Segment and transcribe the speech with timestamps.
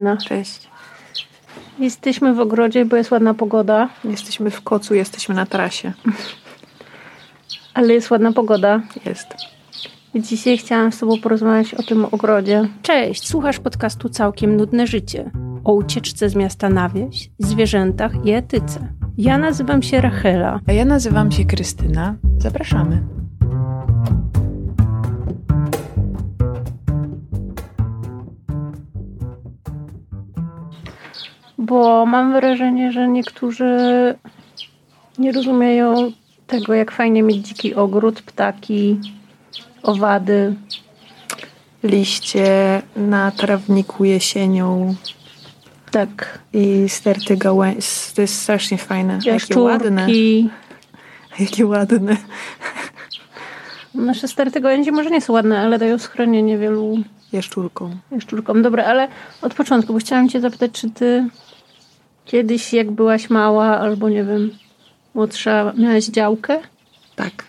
[0.00, 0.16] No.
[0.16, 0.68] Cześć.
[1.78, 5.92] Jesteśmy w ogrodzie, bo jest ładna pogoda, Jesteśmy w kocu, jesteśmy na trasie.
[7.74, 8.80] ale jest ładna pogoda.
[9.04, 9.26] Jest.
[10.14, 12.68] I Dzisiaj chciałam z Tobą porozmawiać o tym ogrodzie.
[12.82, 15.30] Cześć, słuchasz podcastu Całkiem Nudne Życie.
[15.64, 18.88] O ucieczce z miasta na wieś, zwierzętach i etyce.
[19.18, 20.60] Ja nazywam się Rachela.
[20.66, 22.14] A ja nazywam się Krystyna.
[22.38, 23.17] Zapraszamy.
[31.68, 33.68] Bo mam wrażenie, że niektórzy
[35.18, 36.12] nie rozumieją
[36.46, 39.00] tego, jak fajnie mieć dziki ogród, ptaki,
[39.82, 40.54] owady.
[41.82, 44.94] Liście na trawniku jesienią
[45.90, 47.80] Tak, i sterty gałęzi.
[48.14, 49.18] To jest strasznie fajne.
[49.24, 50.00] Jakie ładne.
[50.00, 50.50] jaszczurki.
[51.40, 52.16] Jakie ładne.
[53.94, 56.96] Nasze sterty gołęzi może nie są ładne, ale dają schronienie wielu
[57.32, 57.90] Jaszczurką.
[58.12, 58.62] jaszczurkom.
[58.62, 59.08] Dobra, ale
[59.42, 61.28] od początku, bo chciałam cię zapytać, czy ty
[62.28, 64.50] kiedyś, jak byłaś mała, albo nie wiem,
[65.14, 66.58] młodsza, miałaś działkę?
[67.16, 67.44] Tak.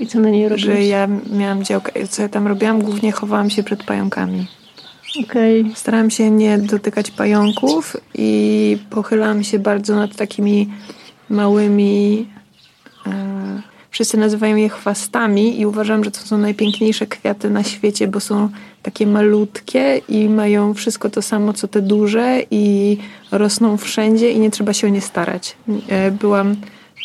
[0.00, 0.76] I co na niej robiłaś?
[0.76, 2.06] Że ja miałam działkę.
[2.06, 2.82] Co ja tam robiłam?
[2.82, 4.46] Głównie chowałam się przed pająkami.
[5.24, 5.72] Okej.
[5.74, 10.68] Starałam się nie dotykać pająków i pochylałam się bardzo nad takimi
[11.28, 12.26] małymi.
[13.06, 18.20] E, wszyscy nazywają je chwastami i uważam, że to są najpiękniejsze kwiaty na świecie, bo
[18.20, 18.48] są
[18.82, 22.96] takie malutkie i mają wszystko to samo, co te duże i
[23.32, 25.56] rosną wszędzie i nie trzeba się o nie starać.
[25.88, 26.56] E, byłam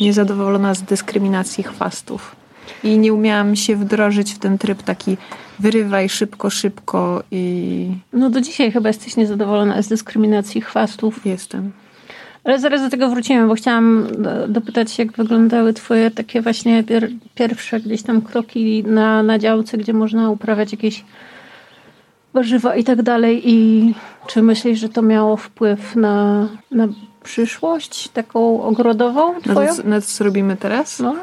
[0.01, 2.35] niezadowolona z dyskryminacji chwastów.
[2.83, 5.17] I nie umiałam się wdrożyć w ten tryb taki
[5.59, 11.25] wyrywaj szybko, szybko i No do dzisiaj chyba jesteś niezadowolona z dyskryminacji chwastów.
[11.25, 11.71] jestem.
[12.43, 17.09] Ale zaraz do tego wrócimy, bo chciałam do- dopytać, jak wyglądały twoje takie właśnie pier
[17.35, 21.03] pierwsze gdzieś tam kroki na, na działce, gdzie można uprawiać jakieś
[22.33, 23.41] warzywa i tak dalej.
[23.45, 23.93] I
[24.27, 26.87] czy myślisz, że to miało wpływ na, na
[27.23, 29.75] przyszłość taką ogrodową Na twoją?
[29.75, 30.99] to, na to, co robimy teraz?
[30.99, 31.15] No.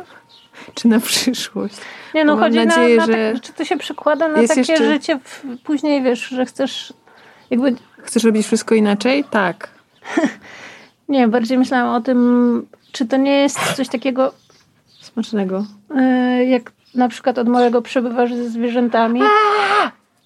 [0.74, 1.74] Czy na przyszłość?
[2.14, 4.76] Nie no, chodzi nadzieję, na, na że tak, czy to się przekłada na takie jeszcze-
[4.92, 6.92] życie w, później, wiesz, że chcesz
[7.50, 9.24] jakby Chcesz robić wszystko inaczej?
[9.30, 9.68] Tak.
[11.10, 14.32] Nie, bardziej myślałam o tym, czy to nie jest coś takiego,
[15.00, 15.64] Smacznego.
[15.96, 19.20] e, jak na przykład od małego przebywasz ze zwierzętami.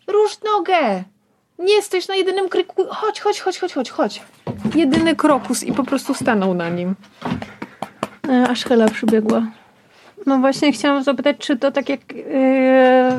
[0.06, 1.04] Rusz nogę!
[1.58, 2.84] Nie jesteś na jedynym kryku.
[2.88, 4.22] Chodź, chodź, chodź, chodź, chodź, chodź.
[4.74, 6.94] Jedyny krokus i po prostu stanął na nim.
[8.28, 9.42] E, aż Hela przybiegła.
[10.26, 12.14] No właśnie chciałam zapytać, czy to tak jak e,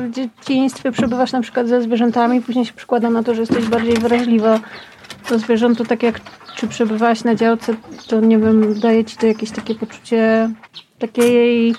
[0.00, 3.94] w dzieciństwie przebywasz na przykład ze zwierzętami, później się przekłada na to, że jesteś bardziej
[3.94, 4.60] wrażliwa
[5.30, 6.20] do zwierząt, to tak jak
[6.56, 7.74] czy przebywałaś na działce,
[8.06, 10.50] to nie wiem, daje ci to jakieś takie poczucie
[10.98, 11.74] takiej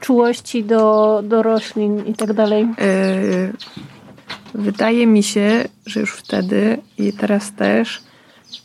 [0.00, 2.62] czułości do, do roślin i tak dalej.
[2.62, 3.52] Yy,
[4.54, 8.02] wydaje mi się, że już wtedy i teraz też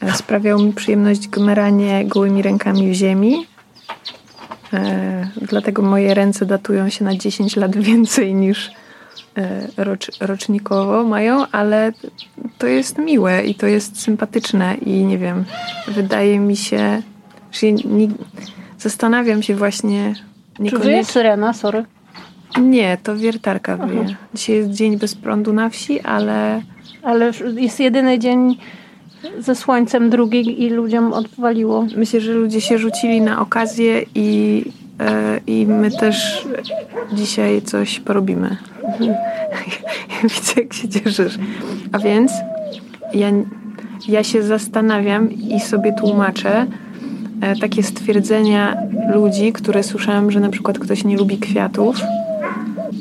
[0.01, 3.45] e, sprawiało mi przyjemność gmeranie gołymi rękami w ziemi.
[4.73, 8.71] E, dlatego moje ręce datują się na 10 lat więcej niż e,
[9.77, 11.93] rocz, rocznikowo mają, ale
[12.57, 15.45] to jest miłe i to jest sympatyczne i nie wiem,
[15.87, 17.01] wydaje mi się,
[17.51, 18.07] że nie,
[18.79, 20.21] zastanawiam się właśnie Czy
[20.61, 21.03] wyje niekoniecznie.
[21.13, 21.85] syrena, sorry.
[22.61, 24.15] Nie, to wiertarka wyje.
[24.33, 26.61] Dzisiaj jest dzień bez prądu na wsi, ale
[27.03, 28.57] Ale jest jedyny dzień
[29.39, 31.85] ze słońcem, drugi i ludziom odwaliło.
[31.97, 34.86] myślę, że ludzie się rzucili na okazję i, e,
[35.47, 36.47] i my też
[37.13, 38.57] dzisiaj coś porobimy.
[40.23, 41.37] Widzę, jak się cieszysz.
[41.91, 42.31] A więc
[43.13, 43.27] ja,
[44.07, 46.65] ja się zastanawiam i sobie tłumaczę
[47.41, 48.77] e, takie stwierdzenia
[49.13, 51.97] ludzi, które słyszałam, że na przykład ktoś nie lubi kwiatów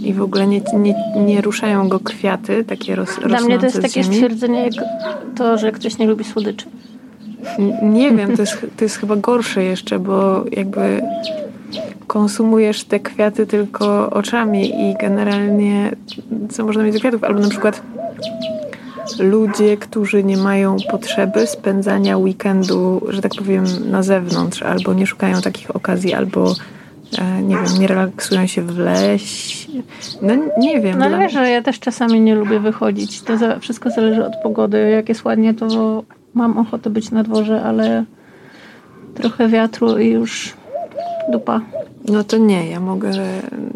[0.02, 3.82] i w ogóle nie, nie, nie ruszają go kwiaty, takie ros, Dla mnie to jest
[3.82, 4.72] takie stwierdzenie jak
[5.36, 6.66] to, że ktoś nie lubi słodyczy.
[7.82, 11.02] Nie wiem, to jest, to jest chyba gorsze jeszcze, bo jakby
[12.16, 15.90] konsumujesz te kwiaty tylko oczami i generalnie
[16.50, 17.24] co można mieć do kwiatów?
[17.24, 17.82] Albo na przykład
[19.18, 25.40] ludzie, którzy nie mają potrzeby spędzania weekendu, że tak powiem, na zewnątrz, albo nie szukają
[25.40, 26.54] takich okazji, albo
[27.18, 29.68] e, nie wiem, nie relaksują się w lesie.
[30.22, 30.98] No nie wiem.
[30.98, 33.22] No ale wiesz, że ja też czasami nie lubię wychodzić.
[33.22, 34.90] To za, wszystko zależy od pogody.
[34.90, 36.02] Jak jest ładnie, to
[36.34, 38.04] mam ochotę być na dworze, ale
[39.14, 40.54] trochę wiatru i już
[41.28, 41.60] dupa.
[42.08, 43.10] No to nie, ja mogę,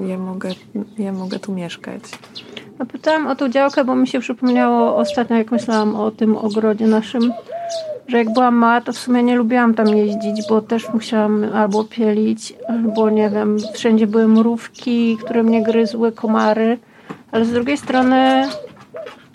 [0.09, 0.51] ja mogę,
[0.99, 2.03] ja mogę tu mieszkać.
[2.79, 6.87] A pytałam o tą działkę, bo mi się przypomniało ostatnio, jak myślałam o tym ogrodzie
[6.87, 7.33] naszym,
[8.09, 11.85] że jak byłam mała, to w sumie nie lubiłam tam jeździć, bo też musiałam albo
[11.85, 16.79] pielić, albo nie wiem, wszędzie były mrówki, które mnie gryzły, komary,
[17.33, 18.49] ale z drugiej strony,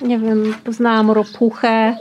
[0.01, 1.97] nie wiem, poznałam ropuchę,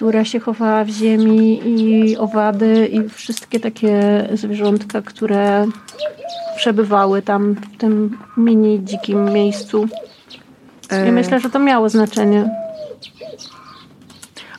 [0.00, 5.66] która się chowała w ziemi i owady i wszystkie takie zwierzątka, które
[6.56, 9.84] przebywały tam w tym mini dzikim miejscu.
[9.84, 12.50] I E, myślę, że to miało znaczenie.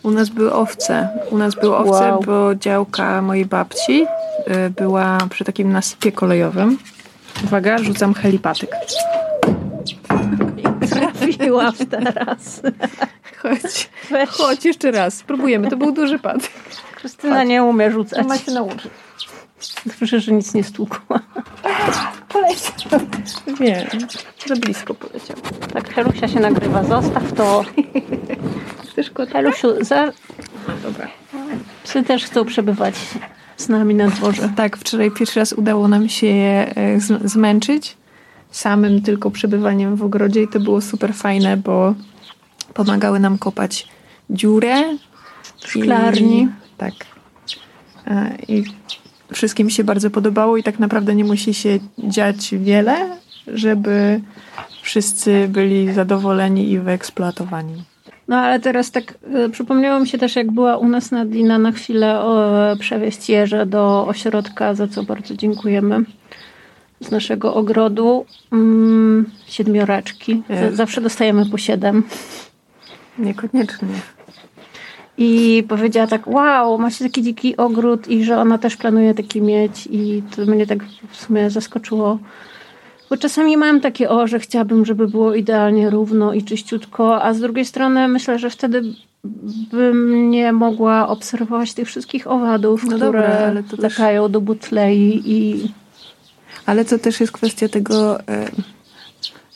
[0.04, 1.10] U nas były owce.
[1.32, 2.24] U nas były owce, Wow.
[2.26, 4.06] bo działka mojej babci
[4.66, 6.78] y, była przy takim nasypie kolejowym.
[7.44, 8.72] Uwaga, rzucam helipatyk.
[10.90, 12.62] Trafiłam teraz.
[13.42, 14.30] Chodź, Weź.
[14.30, 15.14] chodź jeszcze raz.
[15.14, 15.70] Spróbujemy.
[15.70, 16.52] To był duży patyk.
[16.96, 18.28] Krystyna nie umie rzucać.
[18.28, 18.92] Ma się nauczyć.
[19.86, 21.20] Dobrze, że nic nie stłukła.
[22.30, 23.00] Poleciał.
[23.60, 23.88] Wiem.
[24.48, 25.38] Za blisko poleciał.
[25.74, 26.84] Tak, Helusia się nagrywa.
[26.84, 27.66] Zostaw to.
[28.92, 29.32] Chcesz kota?
[29.32, 30.12] Helusiu, za...
[30.84, 31.08] Dobra.
[31.84, 32.96] psy też chcą przebywać
[33.58, 34.50] z nami na dworze.
[34.56, 37.98] Tak, wczoraj pierwszy raz udało nam się je e, zmęczyć
[38.52, 41.96] samym tylko przebywaniem w ogrodzie i to było super fajne, bo
[42.74, 43.88] pomagały nam kopać
[44.30, 44.98] dziurę
[45.58, 46.42] W szklarni.
[46.42, 46.94] I, tak.
[48.08, 48.64] E, I
[49.34, 54.22] wszystkim się bardzo podobało i tak naprawdę nie musi się dziać wiele, żeby
[54.82, 57.84] wszyscy byli zadowoleni i wyeksploatowani.
[58.28, 59.14] No ale teraz tak
[59.46, 63.66] y, przypomniało mi się też, jak była u nas Nadina na chwilę o, przewieźć jeże
[63.66, 66.00] do ośrodka, za co bardzo dziękujemy.
[67.00, 70.44] Z naszego ogrodu mm, siedmioraczki.
[70.50, 70.76] Z, E.
[70.76, 72.04] zawsze dostajemy po siedem.
[73.22, 73.88] Niekoniecznie.
[75.18, 79.88] I powiedziała tak, wow, macie taki dziki ogród i że ona też planuje taki mieć
[79.92, 80.80] i to mnie tak
[81.12, 82.20] w sumie zaskoczyło.
[83.10, 87.40] Bo czasami mam takie, o, że chciałabym, żeby było idealnie równo i czyściutko, a z
[87.40, 88.82] drugiej strony myślę, że wtedy
[89.72, 95.22] bym nie mogła obserwować tych wszystkich owadów, No które dobra, to też- latają do butlei
[95.26, 95.72] i
[96.66, 98.52] Ale to też jest kwestia tego, e,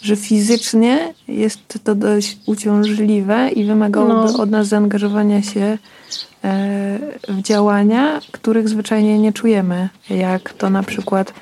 [0.05, 4.43] że fizycznie jest to dość uciążliwe i wymagałoby No.
[4.43, 5.77] od nas zaangażowania się
[6.43, 11.33] e, w działania, których zwyczajnie nie czujemy, jak to na przykład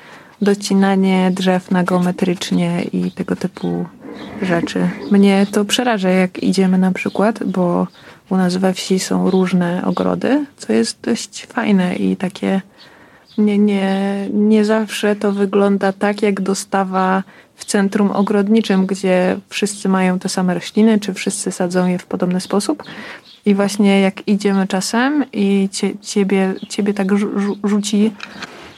[0.42, 3.86] docinanie drzew na geometrycznie i tego typu
[4.42, 4.88] rzeczy.
[5.10, 7.86] Mnie to przeraża, jak idziemy na przykład, bo
[8.30, 12.60] u nas we wsi są różne ogrody, co jest dość fajne i takie
[13.38, 17.22] nie, nie, nie zawsze to wygląda tak, jak dostawa
[17.54, 22.40] w centrum ogrodniczym, gdzie wszyscy mają te same rośliny, czy wszyscy sadzą je w podobny
[22.40, 22.82] sposób.
[23.46, 28.12] I właśnie jak idziemy czasem i cie, ciebie, ciebie tak rzu, rzu- rzuci,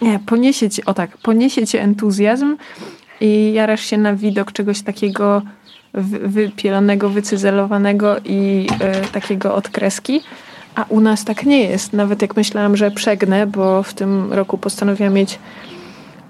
[0.02, 2.56] nie, poniesie cię, o tak, poniesie cię entuzjazm
[3.20, 5.42] i jarasz się na widok czegoś takiego
[5.94, 8.66] wy- wypielonego, wycyzelowanego i
[9.06, 10.20] y, takiego od kreski.
[10.76, 11.92] A u nas tak nie jest.
[11.92, 15.38] Nawet jak myślałam, że przegnę, bo w tym roku postanowiłam mieć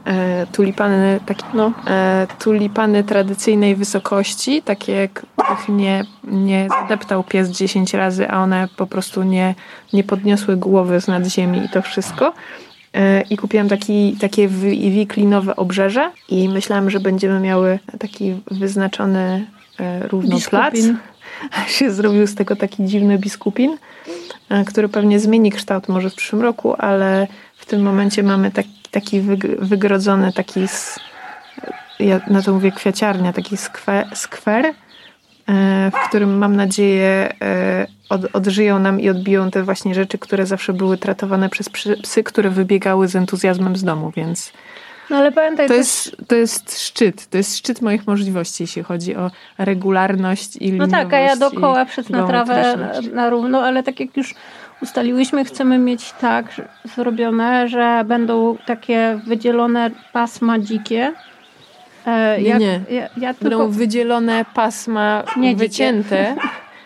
[0.05, 7.95] e, tulipany, takie, no, e, tulipany tradycyjnej wysokości, takie, których nie, nie zadeptał pies 10
[7.95, 9.55] razy, a one po prostu nie,
[9.93, 12.33] nie podniosły głowy z nad ziemi i to wszystko.
[12.95, 19.47] E, I kupiłam taki, takie wi- wiklinowe obrzeże i myślałam, że będziemy miały taki wyznaczony
[19.81, 20.75] e, równo plac.
[21.69, 23.77] się zrobił z tego taki dziwny biskupin,
[24.67, 27.27] który pewnie zmieni kształt może w przyszłym roku, ale
[27.57, 30.61] w tym momencie mamy taki, taki wyg- wygrodzony, taki,
[31.99, 34.73] ja na to mówię kwiaciarnia, taki skwe, skwer, e,
[35.91, 40.73] w którym mam nadzieję e, od, odżyją nam i odbiją te właśnie rzeczy, które zawsze
[40.73, 41.69] były tratowane przez
[42.03, 44.53] psy, które wybiegały z entuzjazmem z domu, więc
[45.11, 48.83] No ale pamiętaj to też, jest, to jest szczyt, to jest szczyt moich możliwości, jeśli
[48.83, 53.15] chodzi o regularność i No tak, a ja dookoła przetnę trawę geometryczność.
[53.15, 54.35] na równo, ale tak jak już
[54.83, 56.47] ustaliłyśmy, chcemy mieć tak
[56.97, 61.13] zrobione, że będą takie wydzielone pasma dzikie.
[62.07, 62.81] E, Nie, nie.
[62.91, 66.37] Ja, ja Będą tylko, wydzielone pasma Nie wycięte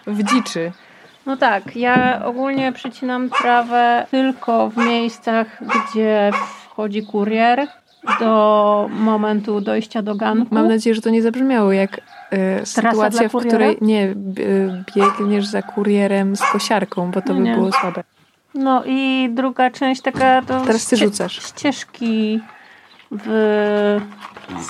[0.06, 0.72] w dziczy.
[1.26, 6.30] no tak, ja ogólnie przycinam trawę tylko w miejscach, gdzie
[6.64, 7.66] wchodzi kurier
[8.20, 10.54] do momentu dojścia do ganku.
[10.54, 14.14] Mam nadzieję, że to nie zabrzmiało jak e, sytuacja, w której nie e,
[14.96, 17.54] biegniesz za kurierem z kosiarką, bo to by Nie.
[17.54, 18.02] było słabe.
[18.54, 21.42] No i druga część taka to Teraz ty rzucasz.
[21.46, 22.40] ścieżki
[23.10, 24.00] w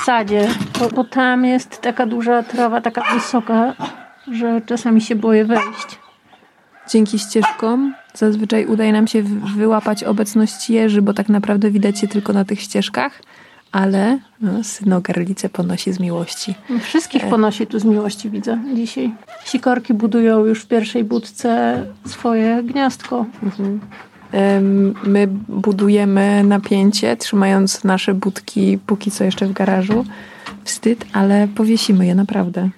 [0.05, 3.75] sadzie, bo, bo tam jest taka duża trawa, taka wysoka,
[4.33, 5.99] że czasami się boję wejść.
[6.91, 12.09] Dzięki ścieżkom zazwyczaj udaje nam się wy- wyłapać obecność jeży, bo tak naprawdę widać je
[12.09, 13.23] tylko na tych ścieżkach,
[13.73, 16.55] ale no, synogarlicę ponosi z miłości.
[16.83, 17.31] Wszystkich E.
[17.31, 19.13] ponosi tu z miłości, widzę dzisiaj.
[19.45, 23.27] Sikorki budują już w pierwszej budce swoje gniazdko.
[24.33, 30.05] Em, My budujemy napięcie, trzymając nasze budki póki co jeszcze w garażu.
[30.65, 32.69] Wstyd, ale powiesimy je naprawdę.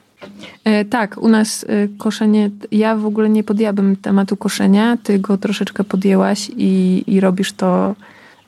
[0.65, 5.39] E, tak, u nas e, koszenie, ja w ogóle nie podjęłabym tematu koszenia, ty go
[5.39, 7.95] troszeczkę podjęłaś i, i robisz to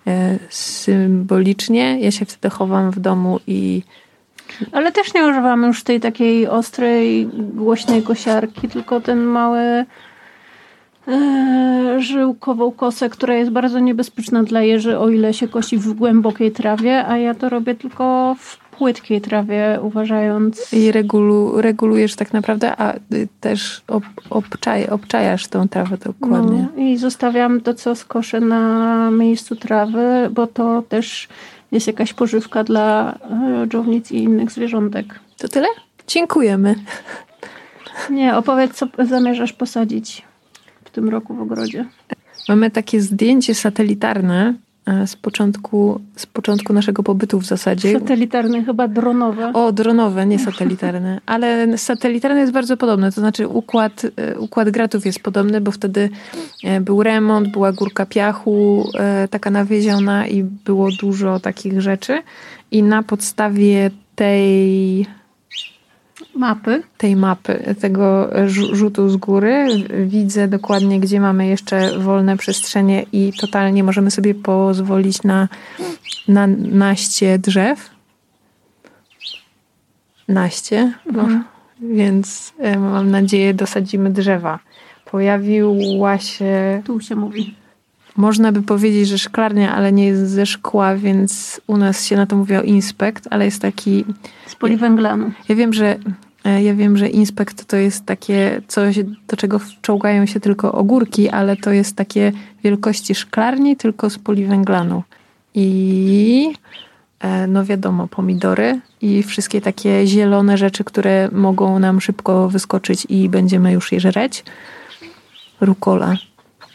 [0.07, 2.01] e, symbolicznie.
[2.01, 3.83] Ja się wtedy chowam w domu i
[4.73, 9.85] ale też nie używamy już tej takiej ostrej, głośnej kosiarki, tylko ten mały
[11.99, 17.07] żyłkową kosę, która jest bardzo niebezpieczna dla jeży, o ile się kosi w głębokiej trawie,
[17.07, 20.73] a ja to robię tylko w płytkiej trawie, uważając...
[20.73, 22.95] I regulu, regulujesz tak naprawdę, a
[23.41, 26.69] też ob, obczaj, obczajasz tą trawę dokładnie.
[26.77, 31.29] No, I zostawiam to, co skoszę na miejscu trawy, bo to też
[31.73, 35.21] jest jakaś pożywka dla e, dżownic i innych zwierzątek.
[35.39, 35.67] To tyle?
[36.07, 36.75] Dziękujemy.
[38.11, 40.23] Nie, opowiedz, co zamierzasz posadzić
[40.85, 41.85] w tym roku w ogrodzie.
[42.49, 44.55] Mamy takie zdjęcie satelitarne
[45.07, 47.93] z początku, z początku naszego pobytu w zasadzie.
[47.93, 49.53] Satelitarne, chyba dronowe.
[49.53, 51.21] O, dronowe, nie satelitarne.
[51.27, 53.13] Ale satelitarne jest bardzo podobne.
[53.13, 56.11] To znaczy układ, e, układ gratów jest podobny, bo wtedy
[56.81, 58.89] był remont, była górka piachu,
[59.31, 62.23] taka nawieziona i było dużo takich rzeczy.
[62.71, 65.07] I na podstawie tej
[66.37, 66.83] mapy.
[66.99, 68.31] Tej mapy, tego
[68.73, 69.67] rzutu z góry.
[70.07, 75.49] Widzę dokładnie, gdzie mamy jeszcze wolne przestrzenie i totalnie możemy sobie pozwolić na,
[76.29, 77.91] na naście drzew.
[80.29, 80.93] Naście.
[81.13, 81.23] No.
[81.23, 81.45] Mhm.
[81.81, 84.59] Więc e, mam nadzieję, dosadzimy drzewa.
[85.11, 86.83] Pojawiła się.
[86.85, 87.55] Tu się mówi.
[88.17, 92.27] Można by powiedzieć, że szklarnia, ale nie jest ze szkła, więc u nas się na
[92.27, 94.05] to mówi o inspekt, ale jest taki.
[94.47, 95.33] Z poliwęglanu.
[95.49, 95.97] Ja wiem, że
[96.45, 98.99] ja wiem, że inspekt to jest takie coś,
[99.29, 102.33] do czego wczołgają się tylko ogórki, ale to jest takie
[102.65, 105.03] wielkości szklarni, tylko z poliwęglanu.
[105.55, 106.53] I
[107.21, 113.29] e, no wiadomo, pomidory i wszystkie takie zielone rzeczy, które mogą nam szybko wyskoczyć i
[113.29, 114.45] będziemy już je żreć.
[115.61, 116.17] Rukola.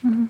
[0.05, 0.29] Mhm.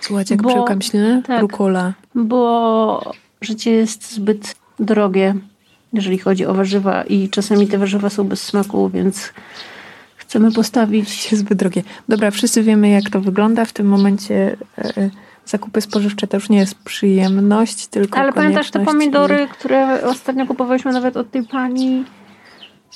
[0.00, 1.22] Słuchajcie, jak bo, przełkam ślinę?
[1.26, 1.92] Tak, Rukola.
[2.14, 5.34] Bo życie jest zbyt drogie,
[5.94, 9.32] jeżeli chodzi o warzywa i czasami te warzywa są bez smaku, więc
[10.16, 11.34] chcemy postawić...
[11.34, 11.82] Zbyt drogie.
[12.08, 13.64] Dobra, wszyscy wiemy jak to wygląda.
[13.64, 15.10] W tym momencie e,
[15.46, 19.48] zakupy spożywcze to już nie jest przyjemność, tylko Ale pamiętasz te pomidory, i...
[19.48, 22.04] które ostatnio kupowaliśmy nawet od tej pani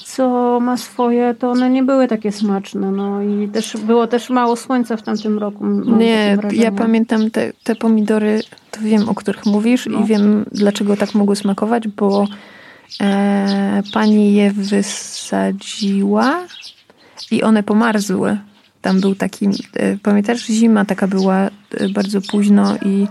[0.05, 2.93] co ma swoje, to one nie były takie smaczne.
[2.93, 5.67] No i też było też mało słońca w tamtym roku.
[5.67, 8.41] Nie, ja pamiętam te, te pomidory,
[8.71, 10.01] to wiem, o których mówisz no.
[10.01, 12.27] i wiem, dlaczego tak mogły smakować, bo
[13.01, 16.47] e, pani je wysadziła
[17.31, 18.39] i one pomarzły.
[18.83, 21.51] Tam był taki, e, pamiętasz, zima taka była e,
[21.89, 23.07] bardzo późno i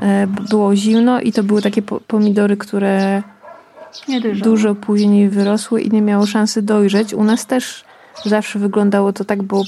[0.00, 3.22] e, było zimno i to były takie pomidory, które
[4.42, 7.14] dużo później wyrosły i nie miało szansy dojrzeć.
[7.14, 7.84] U nas też
[8.24, 9.64] zawsze wyglądało to tak, bo y,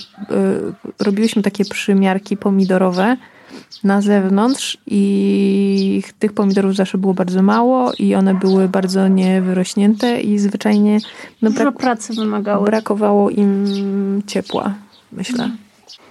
[1.05, 3.17] robiłyśmy takie przymiarki pomidorowe
[3.85, 10.39] na zewnątrz i tych pomidorów zawsze było bardzo mało i one były bardzo niewyrośnięte i
[10.39, 10.99] zwyczajnie
[11.43, 12.67] no, brak, pracy wymagały.
[12.67, 14.75] brakowało im ciepła,
[15.13, 15.51] myślę.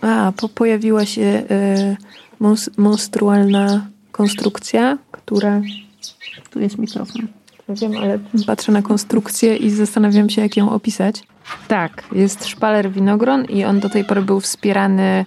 [0.02, 1.44] A, po, pojawiła się
[2.42, 5.62] y, monstrualna konstrukcja, która...
[6.50, 7.28] Tu jest mikrofon
[7.76, 11.24] wiem, ale patrzę na konstrukcję i zastanawiam się, jak ją opisać.
[11.68, 15.26] Tak, jest szpaler winogron i on do tej pory był wspierany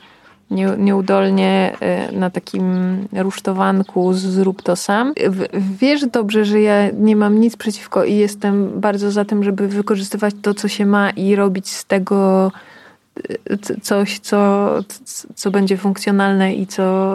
[0.50, 2.64] nie, nieudolnie e, na takim
[3.12, 5.12] rusztowanku zrób to sam.
[5.80, 10.34] Wiesz dobrze, że ja nie mam nic przeciwko i jestem bardzo za tym, żeby wykorzystywać
[10.42, 12.52] to, co się ma i robić z tego
[13.50, 14.68] e, coś, co,
[15.34, 17.14] co będzie funkcjonalne i co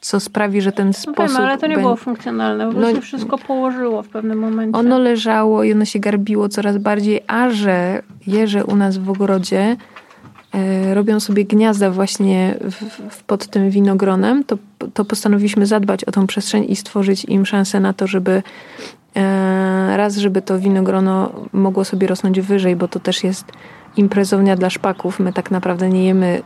[0.00, 1.36] co sprawi, że ten no sposób...
[1.36, 4.78] Wiem, ale to nie było funkcjonalne, bo no, się wszystko położyło w pewnym momencie.
[4.78, 9.76] Ono leżało i ono się garbiło coraz bardziej, a że jeże u nas w ogrodzie
[10.94, 12.74] robią sobie gniazda właśnie w,
[13.10, 14.58] w, pod tym winogronem, to,
[14.94, 18.42] to postanowiliśmy zadbać o tą przestrzeń i stworzyć im szansę na to, żeby
[19.16, 23.44] e, raz, żeby to winogrono mogło sobie rosnąć wyżej, bo to też jest
[23.96, 25.20] imprezownia dla szpaków.
[25.20, 26.42] My tak naprawdę nie jemy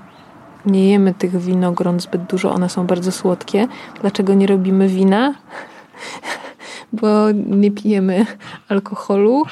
[0.67, 3.69] nie jemy tych winogron zbyt dużo, one są bardzo słodkie.
[4.01, 5.35] Dlaczego nie robimy wina?
[6.93, 8.27] Bo nie pijemy
[8.69, 9.45] alkoholu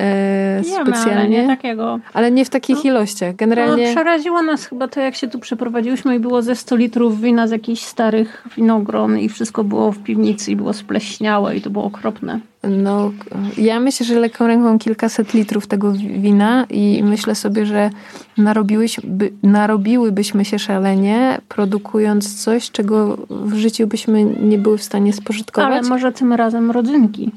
[0.00, 1.16] e, specjalnie.
[1.16, 2.00] Ale nie takiego.
[2.14, 3.36] Ale nie w takich no, ilościach.
[3.36, 3.86] Generalnie.
[3.86, 7.46] No, przeraziło nas chyba to, jak się tu przeprowadziliśmy i było ze 100 litrów wina
[7.46, 11.84] z jakichś starych winogron i wszystko było w piwnicy i było spleśniałe i to było
[11.84, 12.40] okropne.
[12.68, 13.12] No,
[13.58, 17.90] ja myślę, że lekką ręką kilkaset litrów tego wina i myślę sobie, że
[18.38, 25.72] narobiłyby, narobiłybyśmy się szalenie, produkując coś, czego w życiu byśmy nie były w stanie spożytkować.
[25.72, 27.30] Ale może tym razem rodzynki.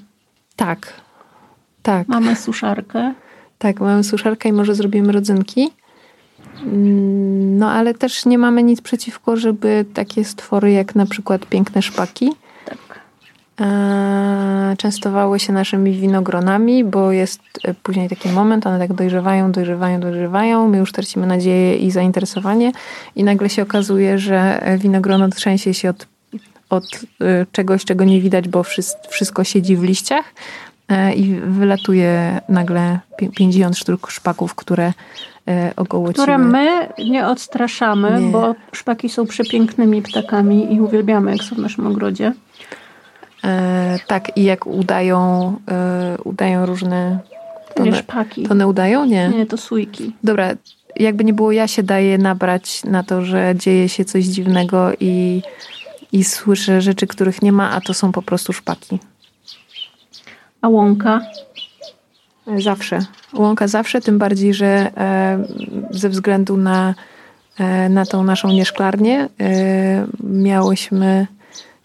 [0.56, 0.94] Tak,
[1.88, 2.08] tak.
[2.08, 3.14] Mamy suszarkę.
[3.58, 5.70] Tak, mamy suszarkę i może zrobimy rodzynki.
[6.64, 11.82] Mm, no ale też nie mamy nic przeciwko, żeby takie stwory jak na przykład piękne
[11.82, 12.32] szpaki
[12.66, 12.78] Tak.
[13.62, 20.00] e, częstowały się naszymi winogronami, bo jest e, później taki moment, one tak dojrzewają, dojrzewają,
[20.00, 22.72] dojrzewają, my już tracimy nadzieję i zainteresowanie
[23.16, 26.08] i nagle się okazuje, że winogrono trzęsie się od,
[26.70, 28.64] od e, czegoś, czego nie widać, bo
[29.10, 30.26] wszystko, siedzi w liściach
[31.16, 34.94] i wylatuje nagle pi- 50 sztuk szpaków, które
[35.48, 36.24] e, ogołociły.
[36.24, 38.32] Które my nie odstraszamy, Nie.
[38.32, 42.34] bo szpaki są przepięknymi ptakami i uwielbiamy, jak są w naszym ogrodzie.
[43.44, 47.20] E, tak, i jak udają, e, udają różne...
[47.76, 48.44] To nie szpaki.
[48.44, 49.06] To one udają?
[49.06, 49.30] Nie.
[49.30, 50.14] Nie, to sójki.
[50.24, 50.50] Dobra,
[50.96, 55.42] jakby nie było, ja się daję nabrać na to, że dzieje się coś dziwnego i,
[56.12, 59.00] i słyszę rzeczy, których nie ma, a to są po prostu szpaki.
[60.62, 61.22] A łąka?
[62.58, 63.00] Zawsze.
[63.34, 65.44] Łąka zawsze, tym bardziej, że e,
[65.92, 66.96] ze względu na,
[67.60, 71.28] e, na tą naszą nieszklarnię e, miałyśmy,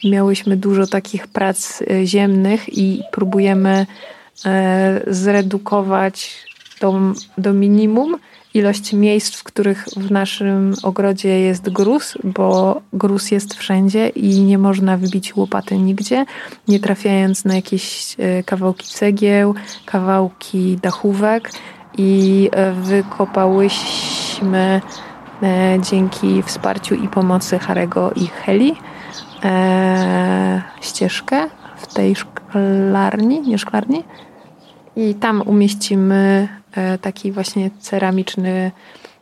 [0.04, 3.86] miałyśmy dużo takich prac ziemnych i próbujemy
[5.06, 6.44] zredukować
[6.80, 7.00] do,
[7.38, 8.16] do minimum
[8.54, 14.58] ilość miejsc, w których w naszym ogrodzie jest gruz, bo gruz jest wszędzie i nie
[14.58, 16.24] można wybić łopaty nigdzie,
[16.68, 19.54] nie trafiając na jakieś e, kawałki cegieł,
[19.86, 21.50] kawałki dachówek.
[21.98, 24.80] I e, wykopałyśmy
[25.42, 28.74] e, dzięki wsparciu i pomocy Harego i Heli
[30.80, 34.04] ścieżkę w tej szklarni, nie szklarni,
[34.96, 36.48] i tam umieścimy
[37.00, 38.70] taki właśnie ceramiczny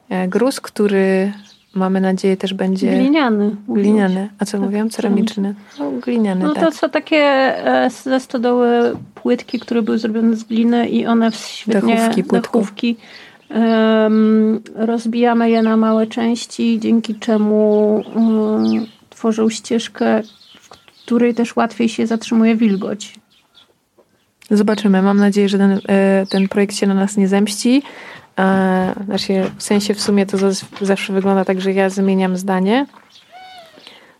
[0.09, 1.33] e, gruz, który
[1.75, 3.57] mamy nadzieję też będzie Gliniany.
[3.69, 4.28] gliniany.
[4.38, 4.90] A co Tak, mówiłam?
[4.90, 5.54] Ceramiczny.
[5.78, 6.64] No, gliniany, No tak.
[6.64, 11.35] to co takie e, ze stodoły płytki, które były zrobione z gliny i one w
[11.37, 11.97] świetnie...
[11.97, 12.97] Dachówki dachówki,
[13.49, 20.23] em, rozbijamy je na małe części, dzięki czemu em, tworzą ścieżkę,
[20.61, 23.20] w której też łatwiej się zatrzymuje wilgoć.
[24.50, 25.02] Zobaczymy.
[25.02, 27.82] Mam nadzieję, że ten, e, ten projekt się na nas nie zemści.
[28.39, 30.39] E, Znaczy, w sensie w sumie to
[30.80, 32.86] zawsze wygląda tak, że ja zmieniam zdanie.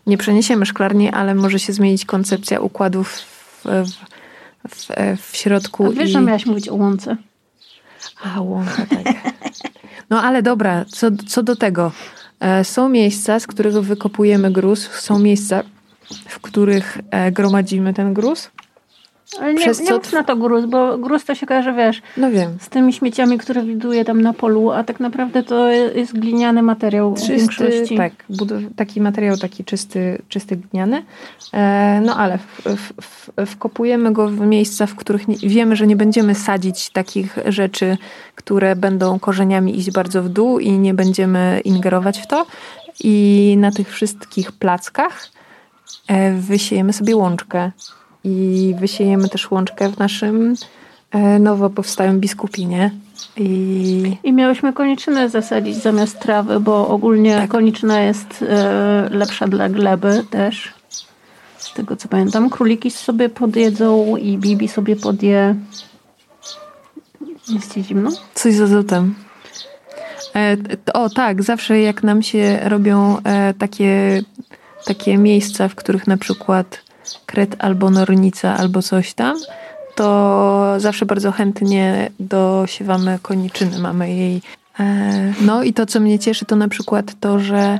[0.07, 3.91] Nie przeniesiemy szklarni, ale może się zmienić koncepcja układów w, w,
[4.69, 4.87] w,
[5.31, 5.85] w środku.
[5.85, 6.11] A wiesz, i...
[6.11, 7.17] że miałaś mówić o łące?
[8.23, 9.15] A, łąka, tak.
[10.09, 11.91] No ale dobra, co, co do tego.
[12.39, 14.89] E, Są miejsca, z których wykopujemy gruz.
[14.91, 15.63] Są miejsca,
[16.27, 18.51] w których e, gromadzimy ten gruz.
[19.39, 22.31] Ale nie, Przez nie mów na to gruz, bo gruz to się kojarzy, wiesz, No
[22.31, 22.57] wiem.
[22.59, 27.15] z tymi śmieciami, które widuję tam na polu, a tak naprawdę to jest gliniany materiał
[27.15, 27.97] w Czysty, większości.
[27.97, 28.13] tak,
[28.75, 31.03] taki materiał taki czysty, czysty gliniany.
[31.53, 35.87] E, no ale w, w, w, wkopujemy go w miejsca, w których nie, wiemy, że
[35.87, 37.97] nie będziemy sadzić takich rzeczy,
[38.35, 42.45] które będą korzeniami iść bardzo w dół i nie będziemy ingerować w to.
[43.03, 45.29] I na tych wszystkich plackach
[46.07, 47.71] e, wysiejemy sobie łączkę.
[48.23, 50.55] I wysiejemy też łączkę w naszym
[51.11, 52.91] e, nowo powstałym biskupinie.
[53.37, 57.49] I I miałyśmy koniczynę zasadzić zamiast trawy, bo ogólnie Tak.
[57.49, 60.73] koniczyna jest e, lepsza dla gleby też.
[61.57, 62.49] Z tego co pamiętam.
[62.49, 65.55] Króliki sobie podjedzą i Bibi sobie podje.
[67.49, 68.09] Jest ci zimno?
[68.33, 69.15] Coś z azotem.
[70.35, 70.57] E,
[70.93, 73.17] o tak, zawsze jak nam się robią
[73.59, 74.21] takie,
[74.85, 76.90] takie miejsca, w których na przykład
[77.25, 79.37] kret albo nornica albo coś tam,
[79.95, 83.79] to zawsze bardzo chętnie dosiewamy koniczyny.
[83.79, 84.41] Mamy jej.
[84.79, 87.79] E, no i to, co mnie cieszy, to na przykład to, że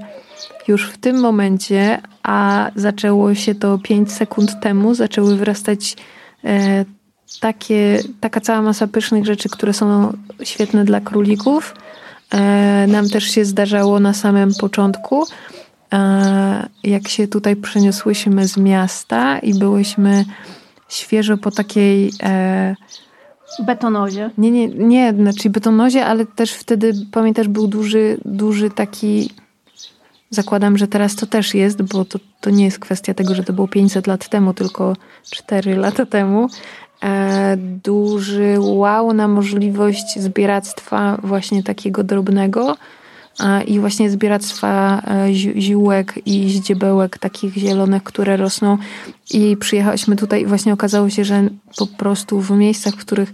[0.68, 5.96] już w tym momencie, a zaczęło się to 5 sekund temu, zaczęły wyrastać
[6.44, 6.86] e,
[7.40, 10.14] takie, taka cała masa pysznych rzeczy, które są
[10.44, 11.76] świetne dla królików.
[12.34, 15.26] E, nam też się zdarzało na samym początku,
[16.84, 20.26] jak się tutaj przeniosłyśmy z miasta i byłyśmy
[20.90, 22.76] świeżo po takiej e,
[23.60, 24.30] Betonozie.
[24.38, 29.30] nie, nie, nie, znaczy betonozie, ale też wtedy, pamiętasz, był duży, duży taki.
[30.30, 33.54] Zakładam, że teraz to też jest, bo to, to nie jest kwestia tego, że to
[33.54, 34.96] było 500 lat temu, tylko
[35.32, 36.50] 4 lata temu.
[37.04, 42.78] E, duży wow na możliwość zbieractwa właśnie takiego drobnego
[43.68, 48.78] i właśnie zbieractwa e, zi- ziółek i ździebełek takich zielonych, które rosną.
[49.34, 51.44] I przyjechałyśmy tutaj i właśnie okazało się, że
[51.78, 53.34] po prostu w miejscach, w których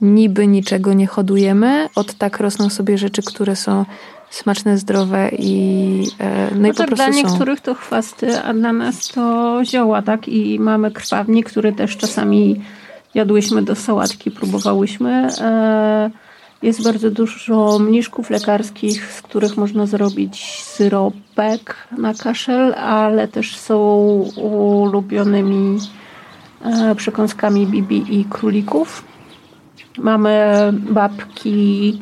[0.00, 3.84] niby niczego nie hodujemy, od tak rosną sobie rzeczy, które są
[4.30, 7.12] smaczne, zdrowe i e, no i po prostu dla są.
[7.12, 10.28] niektórych to chwasty, a dla nas to zioła, tak?
[10.28, 12.60] I mamy krwawnik, który też czasami
[13.14, 15.28] jadłyśmy do sałatki, próbowałyśmy.
[15.40, 16.10] E,
[16.64, 23.76] Jest bardzo dużo mniszków lekarskich, z których można zrobić syropek na kaszel, ale też są
[24.36, 25.78] ulubionymi
[26.64, 29.04] e, przekąskami bibi i królików.
[29.98, 31.98] Mamy babki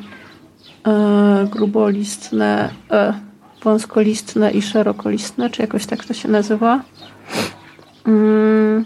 [0.86, 3.14] e, grubolistne, e,
[3.62, 6.82] wąskolistne i szerokolistne, czy jakoś tak to się nazywa.
[8.06, 8.84] Mm.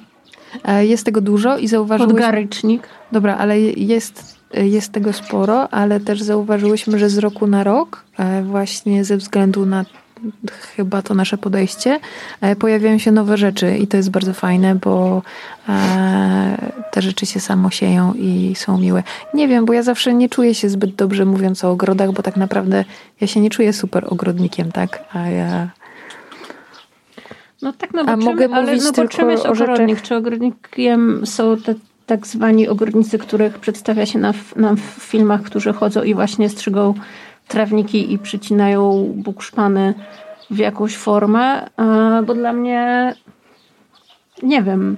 [0.81, 2.13] Jest tego dużo i zauważyłeś...
[2.13, 2.89] Podgarycznik.
[3.13, 8.43] Dobra, ale jest, jest tego sporo, ale też zauważyłyśmy, że z roku na rok e,
[8.43, 9.85] właśnie ze względu na
[10.77, 12.01] chyba to nasze podejście,
[12.41, 15.23] e, pojawiają się nowe rzeczy i to jest bardzo fajne, bo
[15.69, 19.03] e, te rzeczy się samo sieją i są miłe.
[19.35, 22.37] Nie wiem, bo ja zawsze nie czuję się zbyt dobrze mówiąc o ogrodach, bo tak
[22.37, 22.85] naprawdę
[23.21, 25.05] ja się nie czuję super ogrodnikiem, tak?
[25.13, 25.69] A ja...
[27.63, 30.03] No tak, no bo A czym, mogę ale, mówić no bo czym jest ogrodnik?
[30.03, 31.75] Czy ogrodnikiem są te
[32.07, 36.95] tak zwani ogrodnicy, których przedstawia się na, nam w filmach, którzy chodzą i właśnie strzygą
[37.49, 39.95] trawniki i przycinają bukszpany
[40.51, 41.69] w jakąś formę,
[42.27, 43.15] bo dla mnie
[44.43, 44.97] nie wiem.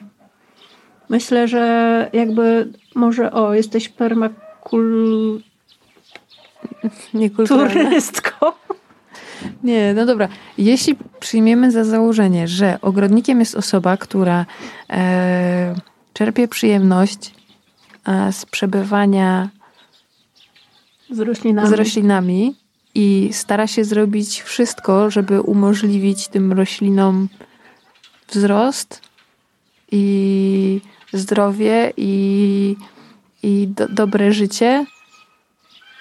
[1.09, 5.41] Myślę, że jakby może o, jesteś permakul...
[7.49, 8.47] Turystką.
[9.63, 10.29] Nie, no dobra.
[10.59, 14.47] Jeśli przyjmiemy za założenie, że ogrodnikiem jest osoba, która
[14.91, 15.75] e,
[16.19, 17.35] czerpie przyjemność
[18.07, 19.49] e, z przebywania
[21.11, 21.69] z roślinami.
[21.69, 22.55] z roślinami
[22.95, 27.29] i stara się zrobić wszystko, żeby umożliwić tym roślinom
[28.29, 29.03] wzrost
[29.93, 30.81] i
[31.13, 32.77] zdrowie i,
[33.43, 34.87] i do, dobre życie,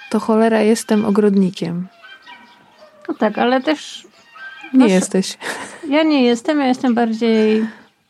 [0.10, 1.88] to cholera jestem ogrodnikiem.
[3.08, 4.08] No tak, ale też.
[4.74, 5.38] Nie no, jesteś.
[5.90, 7.66] Ja nie jestem, ja jestem bardziej.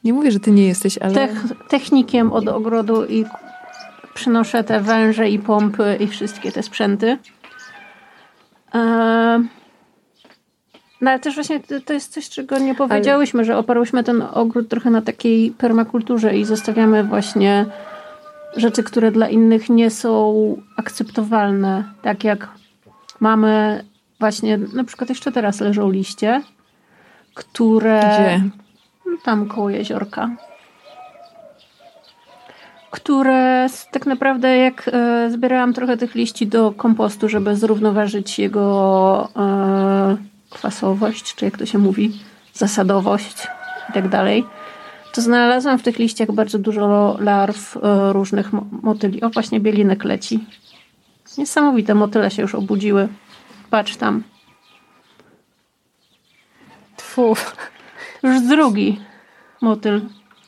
[0.07, 1.27] Nie mówię, że ty nie jesteś, ale.
[1.69, 3.25] technikiem od ogrodu i
[4.13, 7.17] przynoszę te węże i pompy i wszystkie te sprzęty.
[11.01, 13.45] No ale też właśnie to jest coś, czego nie powiedziałyśmy, ale...
[13.45, 17.65] że oparłyśmy ten ogród trochę na takiej permakulturze i zostawiamy właśnie
[18.55, 20.33] rzeczy, które dla innych nie są
[20.77, 21.83] akceptowalne.
[22.01, 22.47] Tak jak
[23.19, 23.83] mamy
[24.19, 26.41] właśnie, na przykład jeszcze teraz leżą liście,
[27.33, 27.99] które...
[27.99, 28.66] Gdzie?
[29.23, 30.29] Tam koło jeziorka
[32.91, 40.17] które tak naprawdę jak e, zbierałam trochę tych liści do kompostu, żeby zrównoważyć jego e,
[40.49, 42.19] kwasowość, czy jak to się mówi,
[42.53, 43.47] zasadowość
[43.89, 44.45] i tak dalej,
[45.13, 48.49] to znalazłam w tych liściach bardzo dużo larw e, różnych
[48.83, 49.21] motyli.
[49.21, 50.39] O, właśnie bielinek leci.
[51.37, 53.07] Niesamowite motyle się już obudziły.
[53.69, 54.23] Patrz tam.
[56.97, 57.35] Tfu.
[58.27, 58.99] Już drugi
[59.61, 60.01] motyl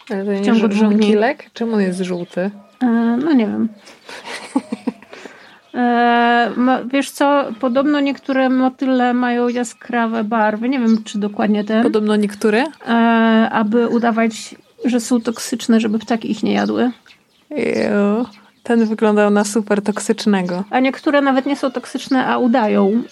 [0.10, 1.16] w ciągu dwóch dni.
[1.54, 2.52] Czemu on jest żółty?
[2.84, 2.88] E,
[3.26, 3.70] no nie wiem.
[5.74, 6.52] E,
[6.92, 10.70] wiesz co, podobno niektóre motyle mają jaskrawe barwy.
[10.70, 11.84] Nie wiem, czy dokładnie te.
[11.84, 12.66] Podobno niektóre?
[12.88, 12.94] E,
[13.52, 16.92] aby udawać, że są toksyczne, żeby ptaki ich nie jadły.
[17.50, 18.28] Ew.
[18.64, 20.64] Ten wyglądał na super toksycznego.
[20.70, 23.04] A niektóre nawet nie są toksyczne, a udają,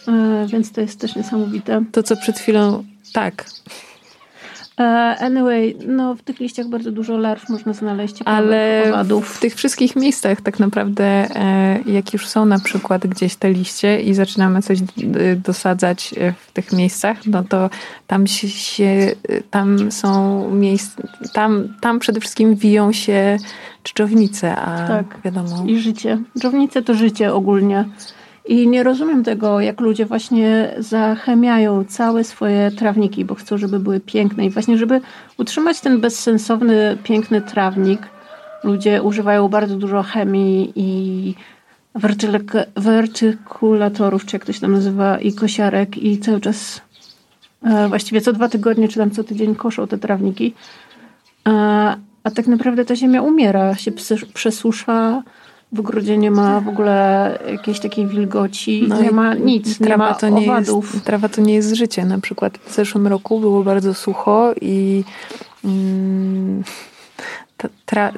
[0.48, 1.84] więc to jest też niesamowite.
[1.92, 2.84] To, co przed chwilą.
[3.14, 3.46] Tak,
[5.20, 8.16] anyway, no w tych liściach bardzo dużo larw można znaleźć.
[8.26, 9.36] Ale owadów.
[9.36, 14.02] w tych wszystkich miejscach tak naprawdę, e, jak już są na przykład gdzieś te liście
[14.02, 14.80] i zaczynamy coś
[15.46, 17.70] dosadzać e, w tych miejscach, no to
[18.08, 19.12] tam się,
[19.52, 23.38] tam są miejsca, tam, tam przede wszystkim wiją się
[23.84, 25.18] czczownice, a tak.
[25.26, 25.64] wiadomo.
[25.68, 26.18] I życie.
[26.40, 27.86] Dżownice to życie ogólnie.
[28.48, 34.00] I nie rozumiem tego, jak ludzie właśnie zachemiają całe swoje trawniki, bo chcą, żeby były
[34.00, 34.46] piękne.
[34.46, 35.02] I właśnie, żeby
[35.38, 38.02] utrzymać ten bezsensowny, piękny trawnik,
[38.64, 41.36] ludzie używają bardzo dużo chemii i
[42.76, 46.82] wertykulatorów, czy jak to się tam nazywa, i kosiarek, i cały czas
[47.64, 50.54] e, właściwie co dwa tygodnie, czy tam co tydzień koszą te trawniki.
[51.44, 53.92] A, a tak naprawdę ta ziemia umiera, się
[54.34, 55.24] przesusza,
[55.72, 60.14] w ogrodzie nie ma w ogóle jakiejś takiej wilgoci, no nie ma nic, nie ma
[60.14, 60.94] to nie owadów.
[60.94, 62.06] Jest, trawa to nie jest życie.
[62.06, 65.04] Na przykład w zeszłym roku było bardzo sucho i
[65.66, 66.64] mm,
[67.86, 68.12] tra,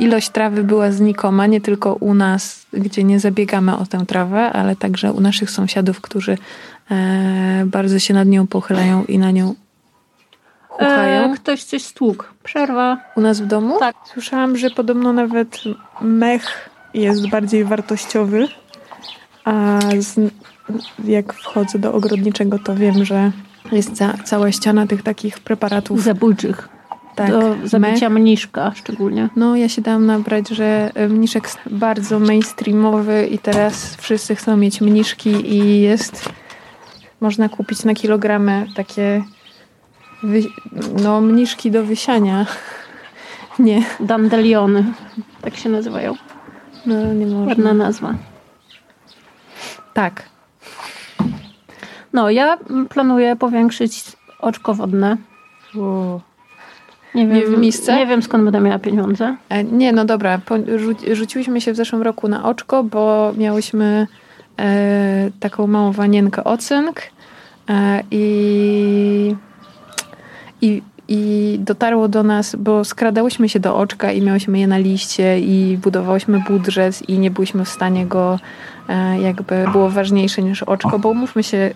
[0.00, 4.76] ilość trawy była znikoma, nie tylko u nas, gdzie nie zabiegamy o tę trawę, ale
[4.76, 6.38] także u naszych sąsiadów, którzy
[6.90, 9.54] e, bardzo się nad nią pochylają i na nią
[10.78, 12.24] E, ktoś coś stłukł.
[12.44, 12.98] Przerwa.
[13.16, 13.78] U nas w domu?
[13.78, 13.96] Tak.
[14.04, 15.58] Słyszałam, że podobno nawet
[16.00, 18.48] mech jest bardziej wartościowy,
[19.44, 20.30] a z,
[21.04, 23.32] jak wchodzę do ogrodniczego, to wiem, że
[23.72, 26.68] jest ca cała ściana tych takich preparatów zabójczych.
[27.14, 27.30] tak.
[27.30, 28.22] do zabicia Mech.
[28.22, 29.28] mniszka szczególnie.
[29.36, 34.80] No, ja się dałam nabrać, że mniszek jest bardzo mainstreamowy i teraz wszyscy chcą mieć
[34.80, 36.28] mniszki i jest
[37.20, 39.24] można kupić na kilogramy takie
[40.22, 40.40] wy,
[41.02, 42.46] no, mniszki do wysiania.
[43.58, 43.82] Nie.
[44.00, 44.84] Dandeliony,
[45.42, 46.14] tak się nazywają.
[46.86, 47.46] No, nie można.
[47.46, 48.14] Ładna nazwa.
[49.94, 50.22] Tak.
[52.12, 54.02] No, ja planuję powiększyć
[54.38, 55.16] oczko wodne.
[57.14, 57.96] Nie wiem, miejsce?
[57.96, 59.36] nie wiem skąd będę miała pieniądze.
[59.48, 60.38] E, nie, no dobra.
[60.46, 64.06] Po, rzu- rzuciłyśmy się w zeszłym roku na oczko, bo miałyśmy
[64.58, 67.02] e, taką małą wanienkę ocynk
[67.68, 69.36] e, i,
[70.60, 75.40] i, i dotarło do nas, bo skradałyśmy się do oczka i miałyśmy je na liście
[75.40, 78.38] i budowałyśmy budżet i nie byliśmy w stanie go
[78.88, 81.70] e, jakby było ważniejsze niż oczko, bo umówmy się,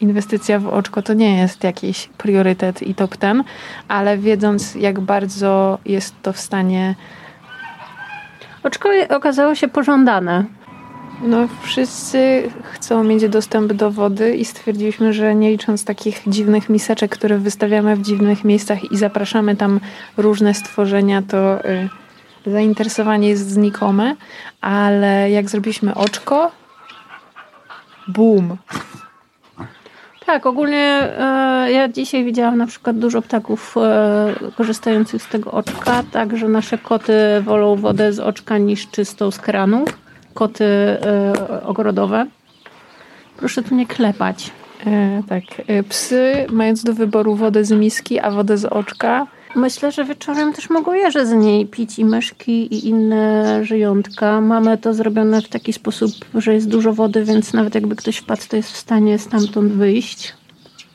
[0.00, 3.44] inwestycja w oczko to nie jest jakiś priorytet i top ten,
[3.88, 6.94] ale wiedząc jak bardzo jest to w stanie...
[8.62, 10.44] Oczko okazało się pożądane.
[11.22, 17.10] No, wszyscy chcą mieć dostęp do wody i stwierdziliśmy, że nie licząc takich dziwnych miseczek,
[17.10, 19.80] które wystawiamy w dziwnych miejscach i zapraszamy tam
[20.16, 21.88] różne stworzenia, to y,
[22.46, 24.16] zainteresowanie jest znikome,
[24.60, 26.50] ale jak zrobiliśmy oczko,
[28.08, 28.56] boom.
[30.26, 36.02] Tak, ogólnie e, ja dzisiaj widziałam na przykład dużo ptaków e, korzystających z tego oczka,
[36.12, 39.84] także nasze koty wolą wodę z oczka niż czystą z kranu.
[40.34, 41.32] Koty e,
[41.64, 42.26] ogrodowe.
[43.36, 44.50] Proszę tu nie klepać.
[44.86, 49.92] E, tak, e, psy mając do wyboru wodę z miski, a wodę z oczka, Myślę,
[49.92, 54.40] że wieczorem też mogą jeże z niej pić i myszki i inne żyjątka.
[54.40, 58.42] Mamy to zrobione w taki sposób, że jest dużo wody, więc nawet jakby ktoś wpadł,
[58.48, 60.34] to jest w stanie stamtąd wyjść.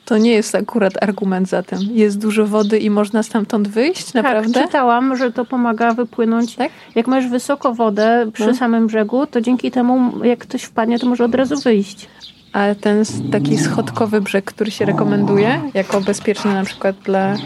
[0.06, 1.78] To nie jest akurat argument za tym.
[1.92, 4.52] Jest dużo wody i można stamtąd wyjść, tak, naprawdę?
[4.52, 6.56] Tak, czytałam, że to pomaga wypłynąć.
[6.56, 6.70] Tak?
[6.94, 8.54] Jak masz wysoko wodę przy no.
[8.54, 12.08] samym brzegu, to dzięki temu, jak ktoś wpadnie, to może od razu wyjść.
[12.52, 17.36] Ale ten taki schodkowy brzeg, który się rekomenduje jako bezpieczny na przykład dla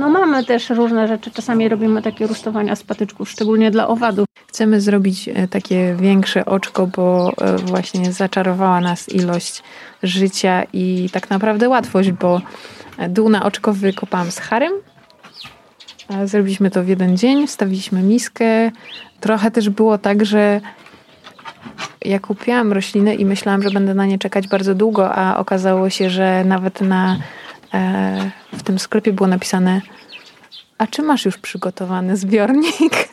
[0.00, 1.30] no mamy też różne rzeczy.
[1.30, 4.26] Czasami robimy takie rusztowania z patyczków, szczególnie dla owadów.
[4.46, 9.62] Chcemy zrobić e, takie większe oczko, bo e, właśnie zaczarowała nas ilość
[10.02, 12.40] życia i tak naprawdę łatwość, bo
[13.08, 14.72] dół na oczko wykopałam z Harem.
[16.24, 18.70] Zrobiliśmy to w jeden dzień, wstawiliśmy miskę.
[19.20, 20.60] Trochę też było tak, że
[22.04, 26.10] ja kupiłam rośliny i myślałam, że będę na nie czekać bardzo długo, a okazało się,
[26.10, 27.49] że nawet na E,
[28.52, 29.80] w tym sklepie było napisane
[30.80, 33.08] a czy masz już przygotowany zbiornik?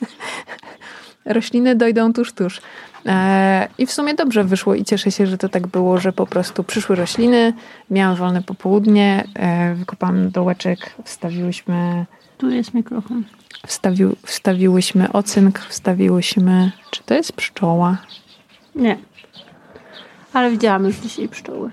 [1.25, 2.61] Rośliny dojdą tuż, tuż.
[3.05, 6.27] E, I w sumie dobrze wyszło i cieszę się, że to tak było, że po
[6.27, 7.53] prostu przyszły rośliny,
[7.91, 12.05] miałam wolne popołudnie, e, wykopałam dołeczek, wstawiłyśmy...
[12.37, 13.23] Tu jest mikrofon.
[13.65, 16.71] Wstawił, wstawiłyśmy ocynk, wstawiłyśmy...
[16.91, 17.97] Czy to jest pszczoła?
[18.75, 18.97] Nie.
[20.33, 21.71] Ale widziałam już dzisiaj pszczoły.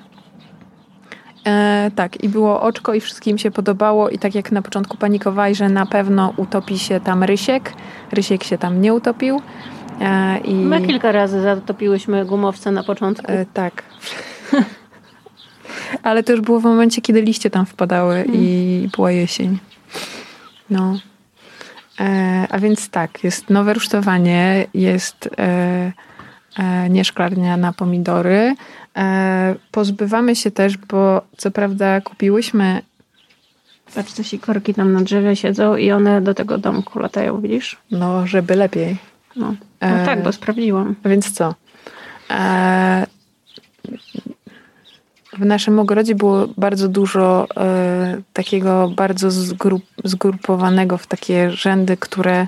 [1.46, 5.54] E, tak, i było oczko i wszystkim się podobało i tak jak na początku panikowali,
[5.54, 7.72] że na pewno utopi się tam Rysiek,
[8.12, 9.40] Rysiek się tam nie utopił.
[10.00, 10.54] E, i...
[10.54, 13.33] My kilka razy zatopiłyśmy gumowce na początku.
[13.33, 13.83] E, tak.
[16.02, 18.35] Ale to już było w momencie, kiedy liście tam wpadały hmm.
[18.35, 19.59] i była jesień.
[20.70, 20.98] No.
[22.00, 25.92] E, a więc tak, jest nowe rusztowanie, jest e,
[26.59, 28.54] e, nieszklarnia na pomidory,
[29.70, 32.83] pozbywamy się też, bo co prawda kupiłyśmy.
[33.94, 37.76] Patrz, te sikorki tam na drzewie siedzą i one do tego domku latają, widzisz?
[37.90, 38.96] No, żeby lepiej.
[39.37, 40.94] No, no e, tak, bo sprawdziłam.
[41.04, 41.54] Więc co?
[42.30, 43.07] E,
[45.38, 52.46] w naszym ogrodzie było bardzo dużo e, takiego bardzo zgrup, zgrupowanego w takie rzędy, które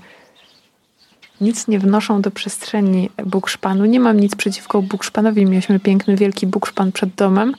[1.40, 3.84] nic nie wnoszą do przestrzeni bukszpanu.
[3.84, 5.46] Nie mam nic przeciwko bukszpanowi.
[5.46, 7.54] Mieliśmy piękny, wielki bukszpan przed domem.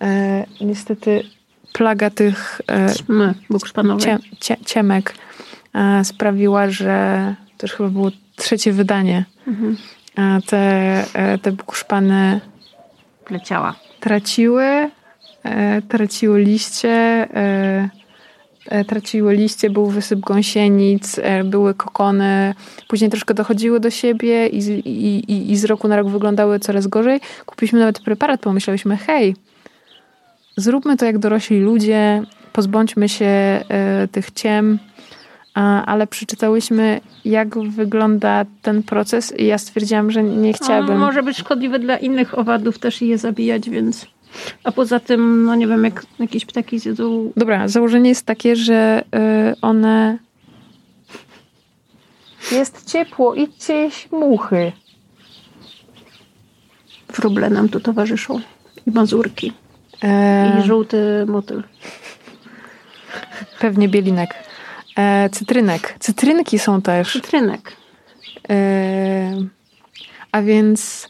[0.00, 1.24] E, niestety
[1.72, 4.16] plaga tych e, Ćmy bukszpanowej.
[4.40, 5.14] Cie, ciemek
[5.74, 9.24] e, sprawiła, że to już chyba było trzecie wydanie.
[9.46, 9.76] Mhm.
[10.18, 10.58] E, te,
[11.14, 12.40] e, te bukszpany
[13.30, 13.74] leciała.
[14.00, 14.90] Traciły,
[15.42, 16.90] e, traciły liście
[17.34, 18.01] E,
[18.86, 22.54] traciły liście, był wysyp gąsienic, e, były kokony,
[22.88, 27.20] później troszkę dochodziły do siebie i, i, i z roku na rok wyglądały coraz gorzej.
[27.46, 29.36] Kupiliśmy nawet preparat, pomyślałyśmy, hej,
[30.56, 32.22] zróbmy to jak dorośli ludzie,
[32.52, 33.60] pozbądźmy się
[34.04, 34.78] y, tych ciem,
[35.86, 40.98] ale przeczytałyśmy, jak wygląda ten proces i ja stwierdziłam, że nie chciałabym.
[40.98, 44.06] może być szkodliwy dla innych owadów też i je zabijać, więc...
[44.64, 47.32] A poza tym, no nie wiem, jak jakieś ptaki zjedzą...
[47.36, 49.04] Dobra, założenie jest takie, że
[49.52, 50.18] y, one...
[52.52, 54.72] Jest ciepło, idźcie jeść muchy.
[57.14, 58.40] Wróble nam tu towarzyszą.
[58.86, 59.52] I mazurki.
[60.02, 61.62] E, I żółty motyl.
[63.60, 64.34] Pewnie bielinek.
[64.98, 65.96] E, cytrynek.
[66.00, 67.12] Cytrynki są też.
[67.12, 67.76] Cytrynek.
[68.50, 69.36] E,
[70.32, 71.08] a więc,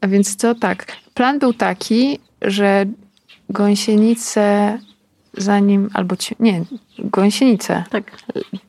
[0.00, 0.54] a więc co?
[0.54, 0.86] Tak.
[1.14, 2.86] Plan był taki, że
[3.50, 4.78] gąsienice
[5.36, 6.62] zanim, albo ci, nie,
[6.98, 8.12] gąsienice, Tak.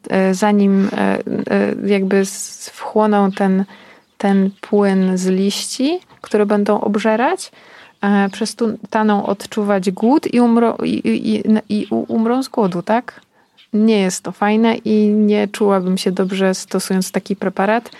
[0.09, 1.19] e, zanim e, e,
[1.85, 2.23] jakby
[2.71, 3.65] wchłoną ten,
[4.17, 7.51] ten płyn z liści, które będą obżerać,
[8.31, 13.21] przestaną odczuwać głód i, umrą, i, i, i umrą z głodu, tak?
[13.73, 17.91] Nie jest to fajne i nie czułabym się dobrze stosując taki preparat.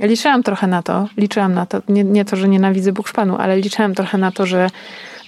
[0.00, 3.94] Liczyłam trochę na to, liczyłam na to, nie, nie to, że nienawidzę bukszpanu, ale liczyłam
[3.94, 4.70] trochę na to, że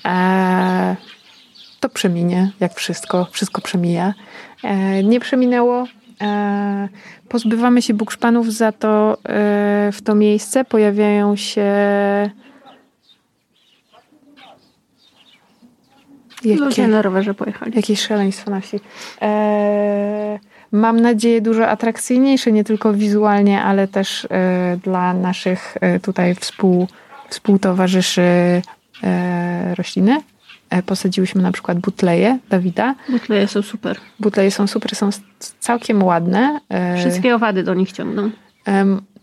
[0.05, 0.96] e,
[1.81, 4.14] to przeminie, jak wszystko, wszystko przemija.
[4.64, 5.87] E, nie przeminęło.
[6.20, 6.88] E,
[7.29, 11.72] pozbywamy się bukszpanów, za to e, w to miejsce pojawiają się
[16.44, 17.72] Ludzie Jakie, na rowerze pojechali.
[17.77, 18.81] jakieś szaleństwo na wsi.
[19.22, 20.38] E,
[20.72, 26.88] mam nadzieję dużo atrakcyjniejsze, nie tylko wizualnie, ale też e, dla naszych e, tutaj współ,
[27.29, 28.22] współtowarzyszy
[29.02, 30.20] e, rośliny.
[30.87, 32.94] Posadziłyśmy na przykład butleje Dawida.
[33.09, 33.96] Butleje są super.
[34.20, 35.11] Butleje są super, są
[35.61, 36.61] całkiem ładne.
[36.96, 38.31] Wszystkie owady do nich ciągną.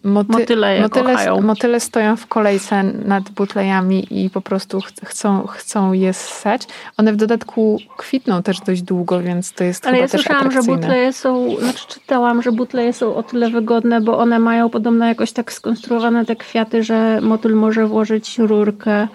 [0.03, 5.93] Moty, Motyle motyle, motyle stoją w kolejce nad butlejami i po prostu ch- chcą, chcą
[5.93, 6.61] je ssać.
[6.97, 10.51] One w dodatku kwitną też dość długo, więc to jest Ale chyba ja też słyszałam,
[10.51, 15.05] że butleje są, znaczy czytałam, że butleje są o tyle wygodne, bo one mają podobno
[15.05, 19.07] jakoś tak skonstruowane te kwiaty, że motyl może włożyć rurkę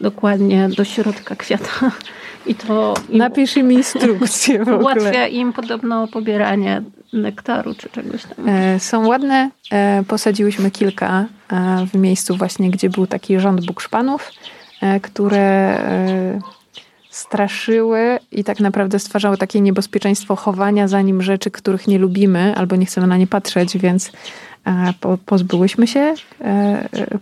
[0.00, 1.90] dokładnie do środka kwiata.
[2.46, 4.78] I to Napisz im instrukcję w ogóle.
[4.80, 8.48] ułatwia im podobno pobieranie nektaru czy czegoś tam.
[8.48, 9.50] E, Są ładne.
[9.72, 14.30] E, Posadziłyśmy kilka e, w miejscu właśnie, gdzie był taki rząd bukszpanów,
[15.02, 15.78] które
[17.10, 22.76] straszyły i tak naprawdę stwarzały takie niebezpieczeństwo chowania za nim rzeczy, których nie lubimy albo
[22.76, 24.12] nie chcemy na nie patrzeć, więc
[25.00, 26.14] po- pozbyłyśmy się,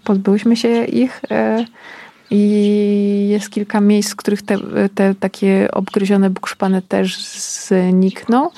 [0.05, 1.20] pozbyłyśmy się ich
[2.31, 4.57] i jest kilka miejsc, w których te,
[4.95, 8.51] te takie obgryzione bukszpany też znikną, ale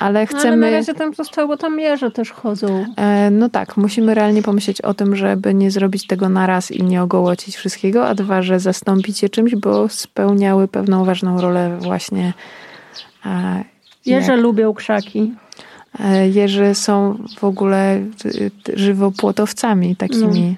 [0.00, 0.56] No, ale chcemy...
[0.56, 2.86] na razie tam zostało, bo tam jeże też chodzą.
[2.96, 6.82] E, No tak, musimy realnie pomyśleć o tym, żeby nie zrobić tego na raz i
[6.82, 12.32] nie ogołocić wszystkiego, a dwa, że zastąpić je czymś, bo spełniały pewną ważną rolę właśnie.
[13.26, 13.64] e,
[14.06, 15.32] Jeże jak- lubią krzaki.
[16.00, 20.56] e, Jeże są w ogóle y, żywopłotowcami takimi.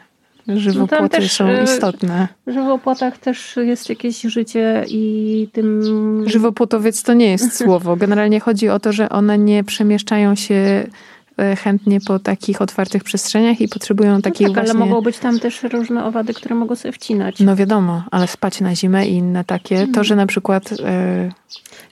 [0.48, 2.28] Żywopłoty też, są e, istotne.
[2.46, 5.82] W żywopłotach też jest jakieś życie i tym...
[6.26, 7.96] Żywopłotowiec to nie jest słowo.
[7.96, 10.86] Generalnie chodzi o to, że one nie przemieszczają się
[11.38, 14.80] e, chętnie po takich otwartych przestrzeniach i potrzebują No takiej tak, ale właśnie...
[14.86, 17.40] mogą być tam też różne owady, które mogą sobie wcinać.
[17.40, 19.74] No wiadomo, ale spać na zimę i inne takie.
[19.74, 19.92] Mhm.
[19.92, 21.30] To, że na przykład e,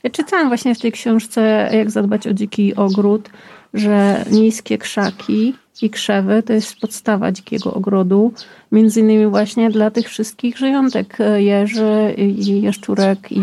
[0.02, 3.30] Ja czytałam właśnie w tej książce Jak zadbać o dziki ogród,
[3.74, 8.32] że niskie krzaki i krzewy to jest podstawa dzikiego ogrodu.
[8.72, 13.38] Między innymi właśnie dla tych wszystkich żyjątek, e, jeży i jaszczurek i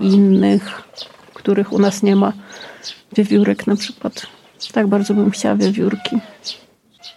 [0.00, 0.82] i innych,
[1.34, 2.32] których u nas nie ma.
[3.16, 4.26] Wiewiórek na przykład.
[4.72, 6.16] Tak bardzo bym chciała wiewiórki.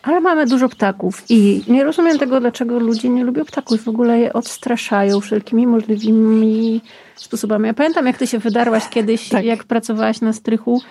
[0.04, 3.84] Ale mamy dużo ptaków i nie rozumiem tego, dlaczego ludzie nie lubią ptaków.
[3.84, 6.82] W ogóle je odstraszają wszelkimi możliwymi
[7.15, 7.67] sposobami.
[7.67, 9.45] Ja pamiętam, jak ty się wydarłaś kiedyś, Tak.
[9.45, 10.82] jak pracowałaś na strychu,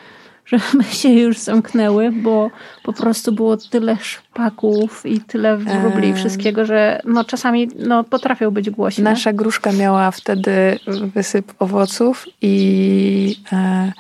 [0.46, 2.50] że my się już zamknęły, bo
[2.82, 8.50] po prostu było tyle szpaków i tyle wróbli i wszystkiego, że no czasami no, potrafią
[8.50, 9.04] być głośne.
[9.04, 10.78] nasza gruszka miała wtedy
[11.14, 13.92] wysyp owoców i e,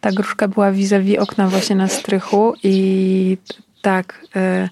[0.00, 3.38] ta gruszka była vis-a-vis okna właśnie na strychu i
[3.82, 4.68] tak, e,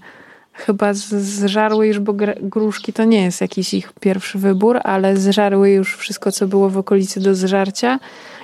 [0.52, 5.70] chyba zżarły już, bo gr- gruszki to nie jest jakiś ich pierwszy wybór, ale zżarły
[5.70, 7.98] już wszystko, co było w okolicy do zżarcia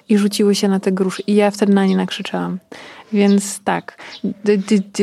[0.09, 1.23] i rzuciły się na te gruszy.
[1.27, 2.59] I ja wtedy na nie nakrzyczałam.
[3.13, 3.99] Więc tak,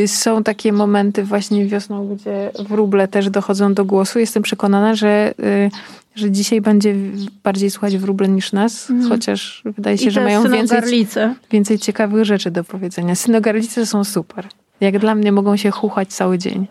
[0.07, 4.19] są takie momenty właśnie wiosną, gdzie wróble też dochodzą do głosu.
[4.19, 5.69] Jestem przekonana, że, y,
[6.15, 6.95] że dzisiaj będzie
[7.43, 9.09] bardziej słuchać wróble niż nas, Mhm.
[9.09, 11.07] chociaż wydaje się, I że mają więcej,
[11.51, 13.15] więcej ciekawych rzeczy do powiedzenia.
[13.15, 14.47] Synogarlice są super.
[14.81, 16.67] Jak dla mnie mogą się chuchać cały dzień.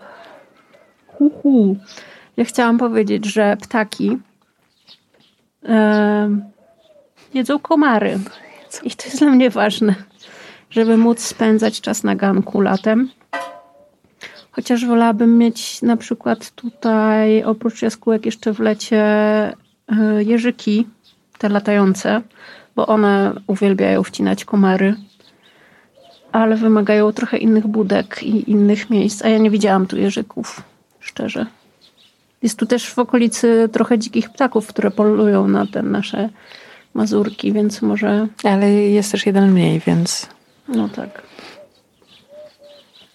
[1.07, 1.77] Hu, hu.
[2.37, 4.19] Ja chciałam powiedzieć, że ptaki
[7.35, 8.19] jedzą komary.
[8.83, 9.95] I to jest dla mnie ważne,
[10.71, 13.11] żeby móc spędzać czas na ganku latem.
[14.51, 19.05] Chociaż wolałabym mieć na przykład tutaj oprócz jaskółek jeszcze w lecie
[19.51, 20.87] y, jeżyki,
[21.39, 22.21] te latające,
[22.77, 24.95] bo one uwielbiają wcinać komary,
[26.33, 30.63] ale wymagają trochę innych budek i innych miejsc, a ja nie widziałam tu jeżyków,
[31.01, 31.47] szczerze.
[32.43, 36.29] Jest tu też w okolicy trochę dzikich ptaków, które polują na te nasze
[36.95, 38.29] mazurki, więc może...
[38.45, 40.29] Ale jest też jeden mniej, więc...
[40.69, 41.23] No tak.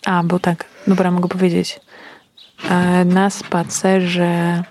[0.06, 1.80] A, bo tak, dobra, mogę powiedzieć.
[2.70, 4.64] E, na spacerze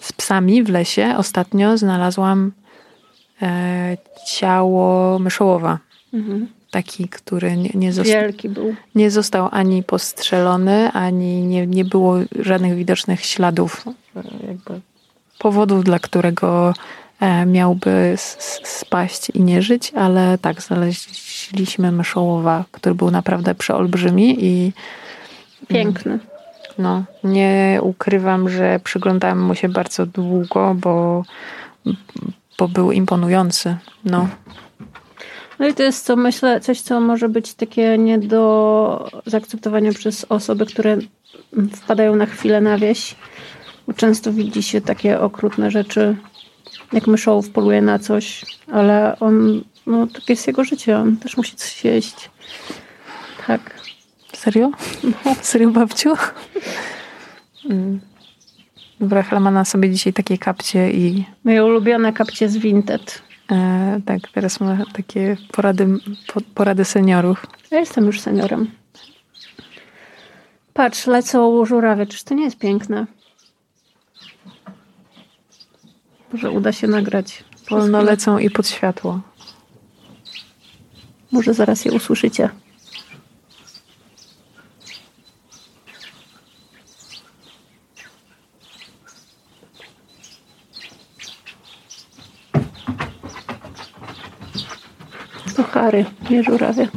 [0.00, 2.52] z psami w lesie ostatnio znalazłam
[3.42, 3.96] e,
[4.26, 5.78] ciało myszołowa.
[6.14, 6.48] Mhm.
[6.70, 8.74] Taki, który nie, nie, został, Wielki był.
[8.94, 13.84] nie został ani postrzelony, ani nie, nie było żadnych widocznych śladów,
[14.48, 14.80] jakby
[15.38, 16.74] powodów, dla którego
[17.46, 18.14] miałby
[18.64, 24.72] spaść i nie żyć, ale tak, znaleźliśmy myszołowa, który był naprawdę przeolbrzymi i
[25.68, 26.18] piękny.
[26.78, 31.24] No, nie ukrywam, że przyglądałem mu się bardzo długo, bo,
[32.58, 33.76] bo był imponujący.
[34.04, 34.28] No.
[35.58, 40.26] No i to jest, co myślę, coś, co może być takie nie do zaakceptowania przez
[40.28, 40.96] osoby, które
[41.72, 43.14] wpadają na chwilę na wieś.
[43.86, 46.16] Bo często widzi się takie okrutne rzeczy,
[46.92, 51.56] jak myszołów poluje na coś, ale on, no takie jest jego życie, on też musi
[51.56, 52.30] coś jeść.
[53.46, 53.60] Tak.
[54.32, 54.70] Serio?
[55.04, 55.34] No.
[55.42, 56.14] Serio, babciu?
[57.70, 58.00] Mm.
[59.00, 61.24] Dobra, Hela ma na sobie dzisiaj takie kapcie i...
[61.44, 63.22] Moje ulubione kapcie z Vinted.
[63.50, 65.86] E, tak, teraz ma takie porady,
[66.26, 67.46] po, porady seniorów.
[67.70, 68.70] Ja jestem już seniorem.
[70.74, 72.06] Patrz, lecą żurawie.
[72.06, 73.06] Czyż to nie jest piękne?
[76.34, 77.44] Może uda się nagrać.
[77.70, 79.20] Wolno lecą i pod światło.
[81.32, 82.50] Może zaraz je usłyszycie.
[95.56, 96.88] Suchary, nie żurawie.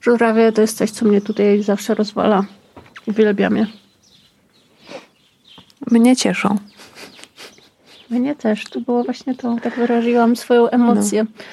[0.00, 2.44] Żurawie to jest coś, co mnie tutaj zawsze rozwala.
[3.06, 3.85] Uwielbiam je.
[5.96, 6.56] Mnie cieszą.
[8.10, 8.64] Mnie też.
[8.64, 9.56] To było właśnie to.
[9.62, 11.24] Tak wyraziłam swoją emocję.
[11.24, 11.44] No.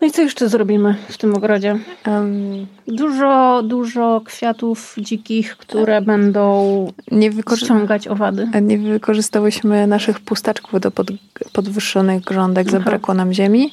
[0.00, 1.78] No i co jeszcze zrobimy w tym ogrodzie?
[2.06, 8.48] Um, dużo, dużo kwiatów dzikich, które będą nie ściągać owady.
[8.62, 11.06] Nie wykorzystałyśmy naszych pustaczków do pod,
[11.52, 12.78] podwyższonych grządek, Aha.
[12.78, 13.72] zabrakło nam ziemi.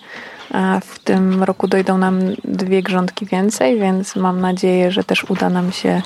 [0.52, 5.50] A w tym roku dojdą nam dwie grządki więcej, więc mam nadzieję, że też uda
[5.50, 6.02] nam się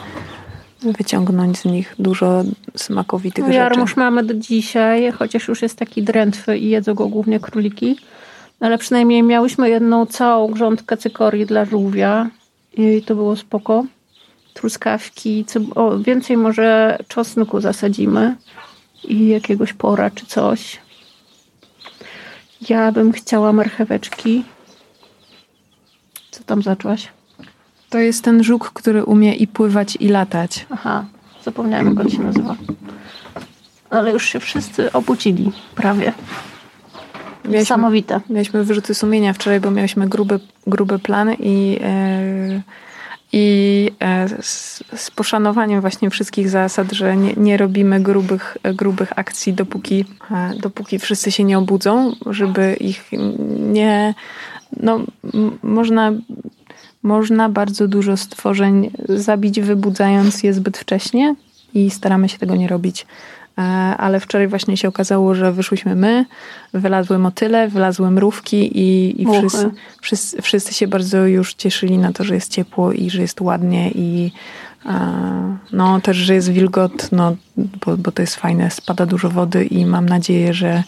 [0.84, 2.44] wyciągnąć z nich dużo
[2.76, 3.58] smakowitych no, rzeczy.
[3.58, 7.98] Jarmuż mamy do dzisiaj, chociaż już jest taki drętwy i jedzą go głównie króliki
[8.62, 12.30] ale przynajmniej miałyśmy jedną całą grządkę cykorii dla żółwia
[12.74, 13.86] i to było spoko.
[14.54, 18.36] Truskawki, o, więcej może czosnku zasadzimy
[19.04, 20.80] i jakiegoś pora czy coś.
[22.70, 24.44] Ja bym chciała marcheweczki.
[26.32, 27.08] Co tam zaczęłaś?
[27.92, 30.66] To jest ten żuk, który umie i pływać, i latać.
[30.70, 31.06] Aha,
[31.44, 32.56] zapomniałem, jak on się nazywa.
[33.90, 36.14] Ale już się wszyscy obudzili, prawie.
[37.44, 38.22] Mieliśmy, Niesamowite.
[38.30, 42.62] Mieliśmy wyrzuty sumienia wczoraj, bo mieliśmy gruby, gruby plan i, e,
[43.34, 49.54] i e, z, z, poszanowaniem właśnie wszystkich zasad, że nie, nie robimy grubych, grubych akcji,
[49.54, 53.12] dopóki, e, dopóki wszyscy się nie obudzą, żeby ich
[53.60, 54.14] nie...
[54.78, 55.00] No,
[55.64, 56.12] można
[57.04, 61.36] można bardzo dużo stworzeń zabić, wybudzając je zbyt wcześnie
[61.74, 63.06] i staramy się tego nie robić.
[63.58, 63.62] E,
[63.98, 66.26] ale wczoraj właśnie się okazało, że wyszłyśmy my,
[66.74, 69.72] wylazły motyle, wylazły mrówki i, i wszyscy,
[70.02, 73.92] wszyscy, wszyscy, się bardzo już cieszyli na to, że jest ciepło i że jest ładnie
[73.92, 74.32] i
[74.86, 79.86] e, no też, że jest wilgotno, bo, bo to jest fajne, spada dużo wody i
[79.86, 80.84] mam nadzieję, że,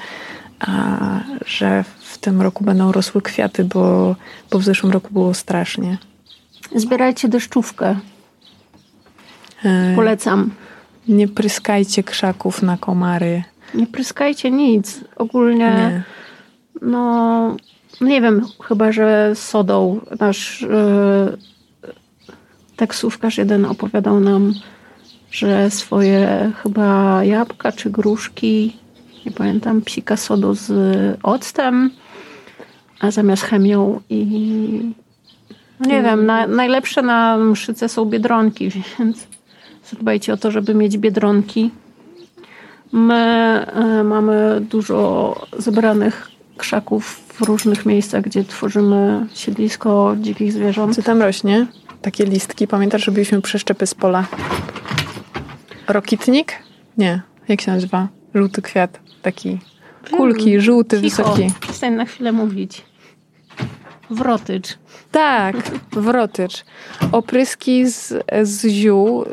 [1.45, 4.15] że w tym roku będą rosły kwiaty, bo,
[4.51, 5.97] bo w zeszłym roku było strasznie.
[6.75, 7.99] Zbierajcie deszczówkę.
[9.65, 10.51] E, Polecam.
[11.07, 13.43] Nie pryskajcie krzaków na komary.
[13.73, 15.01] Nie pryskajcie nic.
[15.15, 16.03] Ogólnie, nie.
[16.81, 17.57] no,
[18.01, 19.99] nie wiem, chyba że sodą.
[20.19, 21.37] Nasz yy,
[22.75, 24.53] taksówkarz jeden opowiadał nam,
[25.31, 28.77] że swoje chyba jabłka czy gruszki,
[29.25, 30.71] nie pamiętam, psika sodu z
[31.23, 31.91] octem,
[32.99, 34.93] a zamiast chemią i
[35.79, 38.69] no nie wiem, na, najlepsze na mszyce są biedronki,
[38.99, 39.27] więc
[39.91, 41.71] zadbajcie o to, żeby mieć biedronki.
[42.91, 50.95] My e, mamy dużo zebranych krzaków w różnych miejscach, gdzie tworzymy siedlisko dzikich zwierząt.
[50.95, 51.67] Co tam rośnie?
[52.01, 52.67] Takie listki.
[52.67, 54.25] Pamiętasz, robiliśmy przeszczepy z pola.
[55.87, 56.53] Rokitnik?
[56.97, 57.21] Nie.
[57.47, 58.07] Jak się nazywa?
[58.35, 58.99] Żółty kwiat.
[59.21, 59.59] Taki
[60.11, 61.23] kulki, żółty, Cicho.
[61.23, 61.47] wysoki.
[61.59, 62.81] Przestań na chwilę mówić.
[64.09, 64.77] Wrotycz.
[65.11, 65.55] Tak,
[65.91, 66.65] wrotycz.
[67.11, 69.25] Opryski z, z ziół,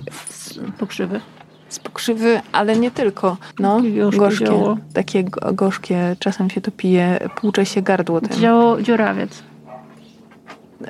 [0.78, 1.20] Pokrzywy.
[1.68, 3.36] z pokrzywy, ale nie tylko.
[3.58, 4.46] No, gorzkie gorzkie.
[4.46, 4.76] zioło.
[4.94, 6.16] Takie go- gorzkie.
[6.18, 8.40] Czasem się to pije, płucze się gardło tym.
[8.40, 9.42] Dzio, dziurawiec.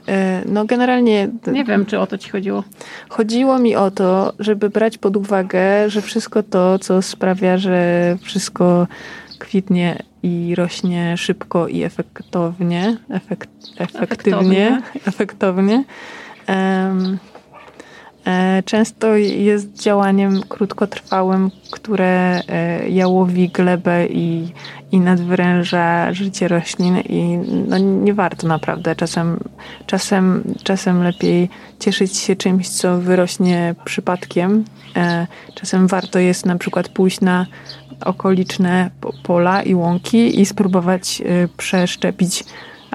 [0.09, 2.65] E, No generalnie Nie wiem, czy o to ci chodziło.
[3.09, 8.87] chodziło mi o to, żeby brać pod uwagę, że wszystko to, co sprawia, że wszystko
[9.41, 15.85] kwitnie i rośnie szybko i efektownie, efekt, efektywnie, efektownie,
[16.47, 17.19] em,
[18.27, 24.53] e, często jest działaniem krótkotrwałym, które e, jałowi glebę i,
[24.93, 27.39] i nadwyręża życie roślin i
[27.69, 28.97] no, nie warto naprawdę.
[28.97, 29.41] Czasem,
[29.87, 34.65] czasem, czasem lepiej cieszyć się czymś, co wyrośnie przypadkiem.
[34.97, 35.27] E,
[35.61, 37.47] Czasem warto jest na przykład pójść na
[38.05, 42.45] okoliczne po- pola i łąki i spróbować e, przeszczepić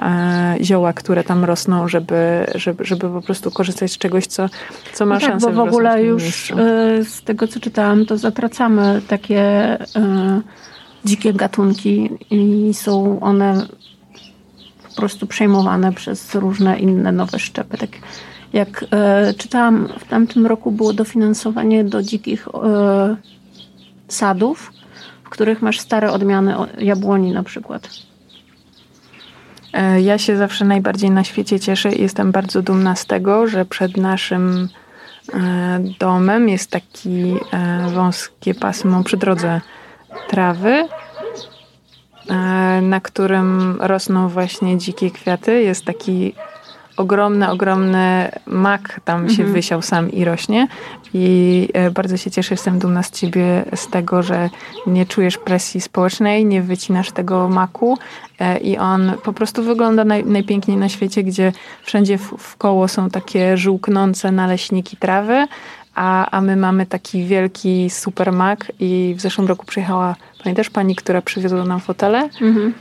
[0.02, 4.48] e, zioła, które tam rosną, żeby, żeby, żeby po prostu korzystać z czegoś, co,
[4.92, 6.54] co ma No tak, szansę bo w ogóle już miejscu.
[6.58, 9.40] e, z tego, co czytałam, to zatracamy takie
[9.96, 10.40] e,
[11.04, 13.66] dzikie gatunki i są one
[14.88, 17.78] po prostu przejmowane przez różne inne nowe szczepy.
[17.78, 17.90] Tak
[18.52, 18.84] jak
[19.38, 22.48] czytałam, w tamtym roku było dofinansowanie do dzikich
[24.08, 24.72] sadów,
[25.26, 27.88] w których masz stare odmiany jabłoni na przykład.
[29.72, 33.64] E, Ja się zawsze najbardziej na świecie cieszę i jestem bardzo dumna z tego, że
[33.64, 34.68] przed naszym
[35.34, 39.60] e, domem jest taki e, wąskie pasmo przy drodze
[40.28, 40.88] trawy,
[42.82, 45.62] na którym rosną właśnie dzikie kwiaty.
[45.62, 46.34] Jest taki
[46.96, 49.52] ogromny, ogromny mak tam się Mhm.
[49.52, 50.68] wysiał sam i rośnie.
[51.14, 54.50] I e, bardzo się cieszę, jestem dumna z ciebie z tego, że
[54.86, 57.98] nie czujesz presji społecznej, nie wycinasz tego maku
[58.40, 62.88] e, i on po prostu wygląda naj, najpiękniej na świecie, gdzie wszędzie w, w koło
[62.88, 65.46] są takie żółknące naleśniki trawy,
[65.94, 70.96] a, a my mamy taki wielki super mak i w zeszłym roku przyjechała, pamiętasz pani,
[70.96, 72.28] która przywiozła nam fotele?
[72.40, 72.74] Mhm.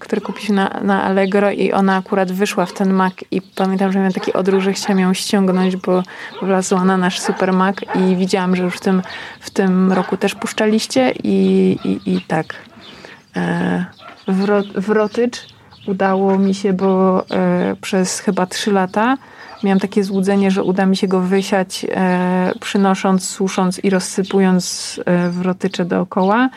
[0.00, 3.98] Który kupiliśmy na, na Allegro i ona akurat wyszła w ten mak i pamiętam, że
[3.98, 6.02] miałam taki odruch, że chciałam ją ściągnąć, bo
[6.42, 9.02] wlazła na nasz super mak i widziałam, że już w tym,
[9.40, 12.54] w tym roku też puszczaliście i, i, i tak.
[13.36, 13.84] E,
[14.28, 15.46] wro, wrotycz
[15.86, 19.16] udało mi się, bo e, przez chyba trzy lata
[19.62, 25.30] miałam takie złudzenie, że uda mi się go wysiać, e, przynosząc, susząc i rozsypując e,
[25.30, 26.48] wrotycze dookoła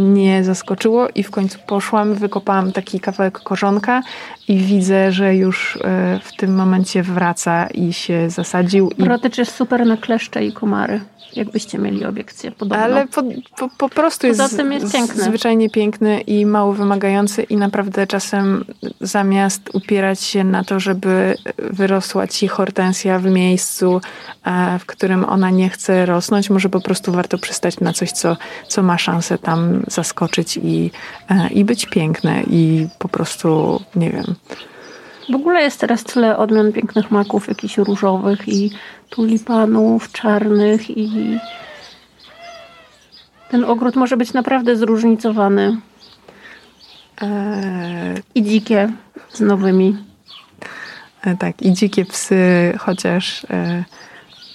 [0.00, 4.02] nie zaskoczyło i w końcu poszłam, wykopałam taki kawałek korzonka
[4.50, 8.90] i widzę, że już e, w tym momencie wraca i się zasadził.
[8.90, 11.00] I, Protycz jest super na kleszcze i komary,
[11.36, 12.84] jakbyście mieli obiekcję podobną.
[12.84, 13.22] ale po,
[13.58, 15.24] po, po prostu jest, Poza tym jest piękny.
[15.24, 18.64] zwyczajnie piękny i mało wymagający i naprawdę czasem
[19.00, 24.00] zamiast upierać się na to, żeby wyrosła ci hortensja w miejscu,
[24.44, 28.36] e, w którym ona nie chce rosnąć, może po prostu warto przystać na coś, co,
[28.68, 30.90] co ma szansę tam zaskoczyć i,
[31.30, 34.34] e, i być piękne i po prostu, nie wiem,
[35.30, 38.70] W ogóle jest teraz tyle odmian pięknych maków, jakichś różowych i
[39.10, 41.38] tulipanów, czarnych i
[43.50, 45.76] ten ogród może być naprawdę zróżnicowany
[47.22, 48.92] e, i dzikie
[49.28, 49.96] z nowymi.
[51.22, 53.84] E, Tak, i dzikie psy, chociaż e,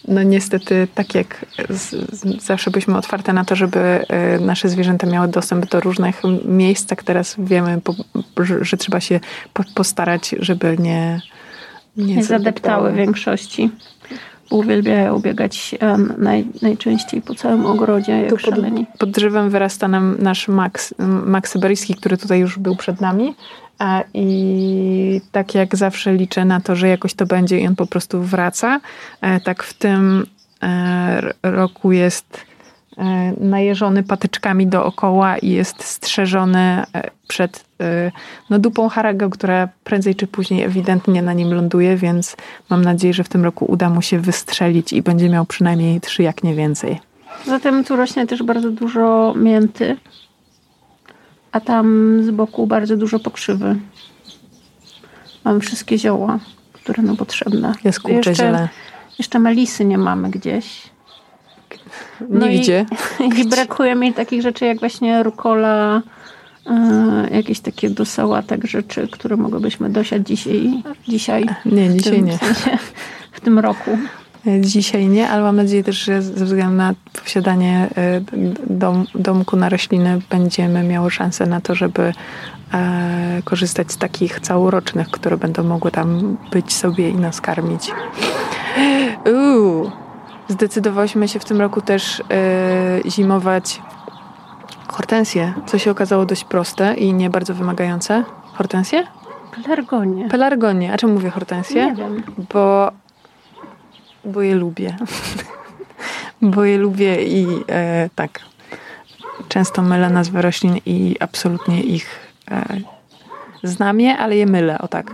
[0.07, 5.07] no niestety tak jak z, z, zawsze byliśmy otwarte na to, żeby e, nasze zwierzęta
[5.07, 7.93] miały dostęp do różnych miejsc, tak teraz wiemy, po,
[8.43, 9.19] że, że trzeba się
[9.53, 11.21] po, postarać, żeby nie
[11.97, 13.69] nie Nie zadeptały większości.
[14.49, 18.85] Uwielbiają biegać e, naj, najczęściej po całym ogrodzie, jak Tu pod, szaleni.
[18.99, 20.93] pod drzewem wyrasta nam nasz Max,
[21.25, 23.35] Max Syberyjski, który tutaj już był przed nami.
[23.79, 27.85] A I tak jak zawsze liczę na to, że jakoś to będzie i on po
[27.87, 28.79] prostu wraca.
[29.21, 30.25] E, Tak w tym
[30.63, 32.54] e, roku jest e,
[33.37, 38.11] najeżony patyczkami dookoła i jest strzeżony e, przed e,
[38.49, 42.37] no, dupą haraga, która prędzej czy później ewidentnie na nim ląduje, więc
[42.69, 46.23] mam nadzieję, że w tym roku uda mu się wystrzelić i będzie miał przynajmniej trzy,
[46.23, 46.99] jak nie więcej.
[47.45, 49.97] Zatem tu rośnie też bardzo dużo mięty,
[51.51, 53.75] a tam z boku bardzo dużo pokrzywy.
[55.43, 56.39] Mamy wszystkie zioła,
[56.73, 57.73] które nam potrzebne.
[57.83, 58.69] Jest kurczę jeszcze, ziele.
[59.17, 60.94] jeszcze melisy nie mamy gdzieś.
[62.29, 62.85] No i- Nigdzie.
[63.41, 66.01] I brakuje mi takich rzeczy jak właśnie rukola,
[66.65, 70.83] e, jakieś takie do sałatek rzeczy, które mogłybyśmy dosiać dzisiaj.
[71.07, 72.37] dzisiaj Nie, dzisiaj nie.
[72.37, 72.77] W, sensie,
[73.31, 73.97] w tym roku.
[74.61, 76.93] Dzisiaj nie, ale mam nadzieję też, że ze względu na
[77.23, 78.21] posiadanie e,
[78.69, 82.13] dom, domku na rośliny będziemy miały szansę na to, żeby
[82.73, 87.91] e, korzystać z takich całorocznych, które będą mogły tam być sobie i nas karmić.
[89.33, 89.91] Uuu,
[90.47, 92.23] zdecydowałyśmy się w tym roku też e,
[93.09, 93.81] zimować
[94.87, 98.23] hortensje, co się okazało dość proste i nie bardzo wymagające.
[98.53, 99.03] Hortensje?
[99.63, 100.29] Pelargonie.
[100.29, 100.93] Pelargonie.
[100.93, 101.85] A czemu mówię hortensje?
[101.85, 102.23] Nie wiem.
[102.53, 102.91] Bo,
[104.25, 104.95] bo je lubię.
[106.41, 108.39] bo je lubię i e, tak.
[109.47, 112.09] Często mylę nazwy roślin i absolutnie ich
[112.51, 112.65] e,
[113.63, 115.11] znam je, ale je mylę, o tak.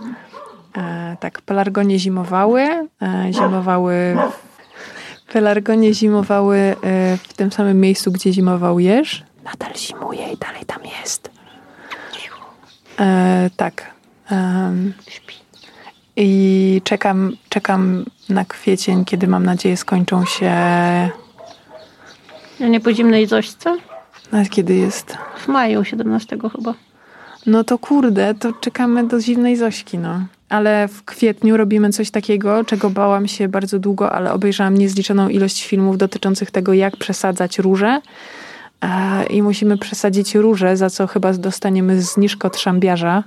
[0.78, 2.62] E, tak, pelargonie zimowały.
[2.62, 2.88] E,
[3.34, 4.18] zimowały
[5.34, 6.76] Pelargonie zimowały e,
[7.18, 9.24] w tym samym miejscu, gdzie zimował jeż.
[9.44, 11.32] Nadal zimuje i dalej tam jest.
[13.00, 13.92] E, tak.
[14.32, 14.94] Um,
[16.16, 20.52] I czekam, czekam na kwiecień, kiedy mam nadzieję skończą się.
[22.62, 23.78] A nie po zimnej zośce?
[24.32, 25.18] Nawet kiedy jest?
[25.38, 26.74] W maju 17 chyba.
[27.46, 30.26] No to kurde, to czekamy do zimnej Zośki, no.
[30.52, 35.66] Ale w kwietniu robimy coś takiego, czego bałam się bardzo długo, ale obejrzałam niezliczoną ilość
[35.66, 38.02] filmów dotyczących tego, jak przesadzać róże.
[39.30, 43.24] I musimy przesadzić róże, za co chyba dostaniemy zniżkę od szambiarza.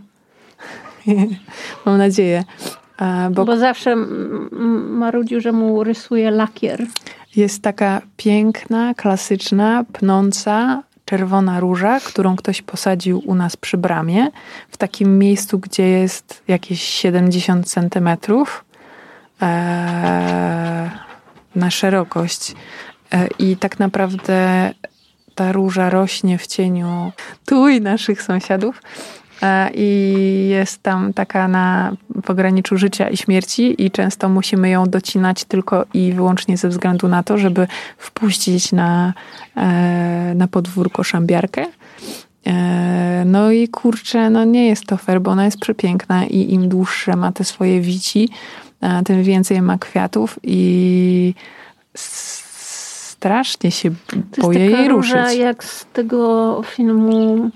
[1.87, 2.45] Mam nadzieję.
[3.31, 3.97] Bo, bo zawsze
[4.89, 6.87] marudził, że mu rysuje lakier.
[7.37, 14.29] Jest taka piękna, klasyczna, pnąca, czerwona róża, którą ktoś posadził u nas przy bramie,
[14.71, 18.65] w takim miejscu, gdzie jest jakieś 70 centymetrów
[19.43, 20.91] e,
[21.55, 22.55] na szerokość.
[23.13, 24.71] E, I tak naprawdę
[25.35, 27.13] ta róża rośnie w cieniu
[27.47, 28.83] tu i naszych sąsiadów.
[29.45, 35.45] E, I jest tam taka na pograniczu życia i śmierci, i często musimy ją docinać
[35.45, 37.67] tylko i wyłącznie ze względu na to, żeby
[37.99, 39.13] wpuścić na,
[39.57, 41.67] e, na podwórko szambiarkę.
[42.47, 46.69] E, no i kurczę, no nie jest to fair, bo ona jest przepiękna i im
[46.69, 48.29] dłuższe ma te swoje wici,
[49.05, 51.35] tym więcej ma kwiatów i
[51.95, 53.91] strasznie się
[54.39, 55.37] boję jej ruszyć.
[55.39, 57.51] jak z tego filmu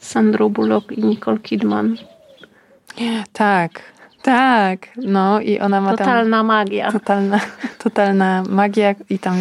[0.00, 1.96] Sandro Bullock i Nicole Kidman.
[3.32, 3.82] Tak,
[4.22, 4.88] tak.
[4.96, 6.46] No i ona ma Totalna tam...
[6.46, 6.92] magia.
[6.92, 7.40] Totalna,
[7.84, 9.36] totalna magia i tam,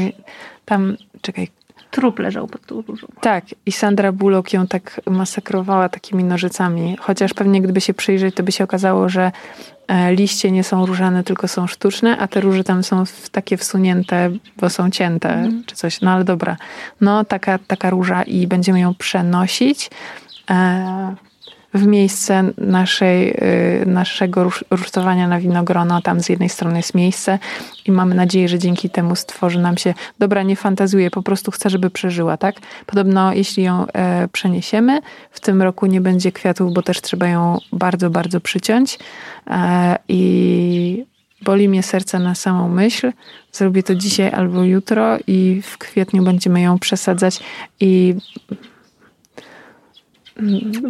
[0.65, 1.47] tam, czekaj.
[1.91, 3.07] Trup leżał pod tą różą.
[3.21, 6.97] Tak, i Sandra Bullock ją tak masakrowała takimi nożycami.
[6.99, 9.31] Chociaż pewnie gdyby się przyjrzeć, to by się okazało, że
[9.87, 14.29] e, liście nie są różane, tylko są sztuczne, a te róże tam są takie wsunięte,
[14.57, 15.63] bo są cięte, mm.
[15.65, 16.01] czy coś.
[16.01, 16.57] No ale dobra.
[17.01, 19.89] No taka, taka róża i będziemy ją przenosić
[21.73, 23.29] w miejsce naszej,
[23.81, 26.01] y, naszego rusztowania na winogrono.
[26.01, 27.39] Tam z jednej strony jest miejsce
[27.85, 31.69] i mamy nadzieję, że dzięki temu stworzy nam się, dobra, nie fantazuje, po prostu chcę,
[31.69, 32.55] żeby przeżyła, tak?
[32.85, 37.57] Podobno jeśli ją e, przeniesiemy, w tym roku nie będzie kwiatów, bo też trzeba ją
[37.73, 38.99] bardzo, bardzo przyciąć
[39.47, 41.05] e, i
[41.41, 43.11] boli mnie serce na samą myśl.
[43.51, 47.39] Zrobię to dzisiaj albo jutro i w kwietniu będziemy ją przesadzać
[47.79, 48.15] i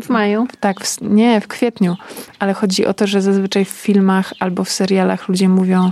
[0.02, 0.47] w maju?
[0.60, 1.95] Tak, w, nie, w kwietniu.
[2.39, 5.91] Ale chodzi o to, że zazwyczaj w filmach albo w serialach ludzie mówią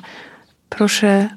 [0.70, 1.30] proszę,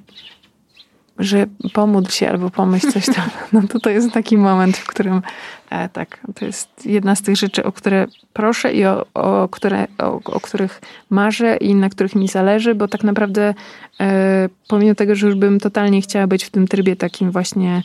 [1.18, 3.30] że pomódl się albo pomyśl coś tam.
[3.52, 5.22] No to to jest taki moment, w którym
[5.70, 9.86] e, tak, to jest jedna z tych rzeczy, o które proszę i o, o, które,
[9.98, 13.54] o, o których marzę i na których mi zależy, bo tak naprawdę
[14.00, 17.82] e, pomimo tego, że już bym totalnie chciała być w tym trybie takim właśnie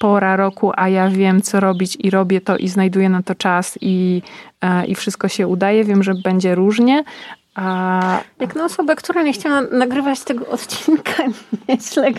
[0.00, 3.78] pora roku, a ja wiem, co robić i robię to i znajduję na to czas
[3.80, 4.22] i,
[4.60, 5.84] e, i wszystko się udaje.
[5.84, 7.04] Wiem, że będzie różnie.
[7.54, 8.20] A...
[8.40, 11.22] Jak na osobę, która nie chciała nagrywać tego odcinka,
[11.68, 12.10] nieźle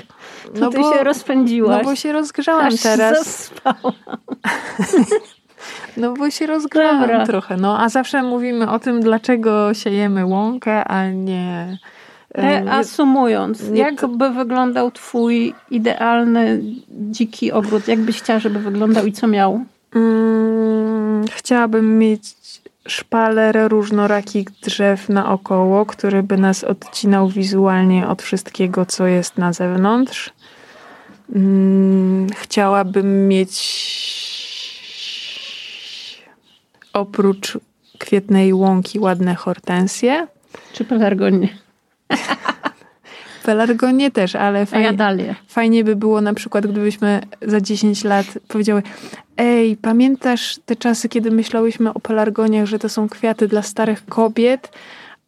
[0.59, 1.83] no ty bo, się rozpędziłaś.
[1.83, 3.51] No bo się rozgrzałam Aż teraz.
[5.97, 7.25] No bo się rozgrzałam Dobra.
[7.25, 7.57] trochę.
[7.57, 11.77] No a zawsze mówimy o tym, dlaczego siejemy łąkę, a nie
[12.33, 17.87] Reasumując, jak by wyglądał twój idealny dziki ogród?
[17.87, 19.65] Jak byś chciała, żeby wyglądał i co miał?
[19.93, 22.35] Hmm, chciałabym mieć
[22.87, 30.33] szpaler różnorakich drzew naokoło, który by nas odcinał wizualnie od wszystkiego, co jest na zewnątrz.
[31.33, 33.81] Hmm, chciałabym mieć
[36.93, 37.57] oprócz
[37.97, 40.27] kwietnej łąki ładne hortensje.
[40.73, 41.60] Czy pelargonie?
[43.45, 44.93] Pelargonie też, ale fajnie, ja
[45.47, 48.83] fajnie by było na przykład, gdybyśmy za 10 lat powiedziały
[49.37, 54.71] ej, pamiętasz te czasy, kiedy myślałyśmy o pelargoniach, że to są kwiaty dla starych kobiet,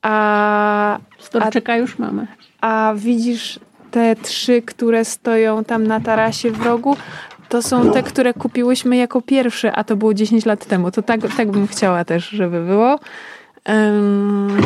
[0.02, 2.28] A, Storczyka już mamy.
[2.62, 3.60] a widzisz
[3.92, 6.98] te trzy, które stoją tam na tarasie w rogu?
[7.50, 10.92] To są te, które kupiłyśmy jako pierwsze, a to było 10 lat temu.
[10.92, 13.00] To tak, tak bym chciała też, żeby było.
[13.68, 14.58] Um,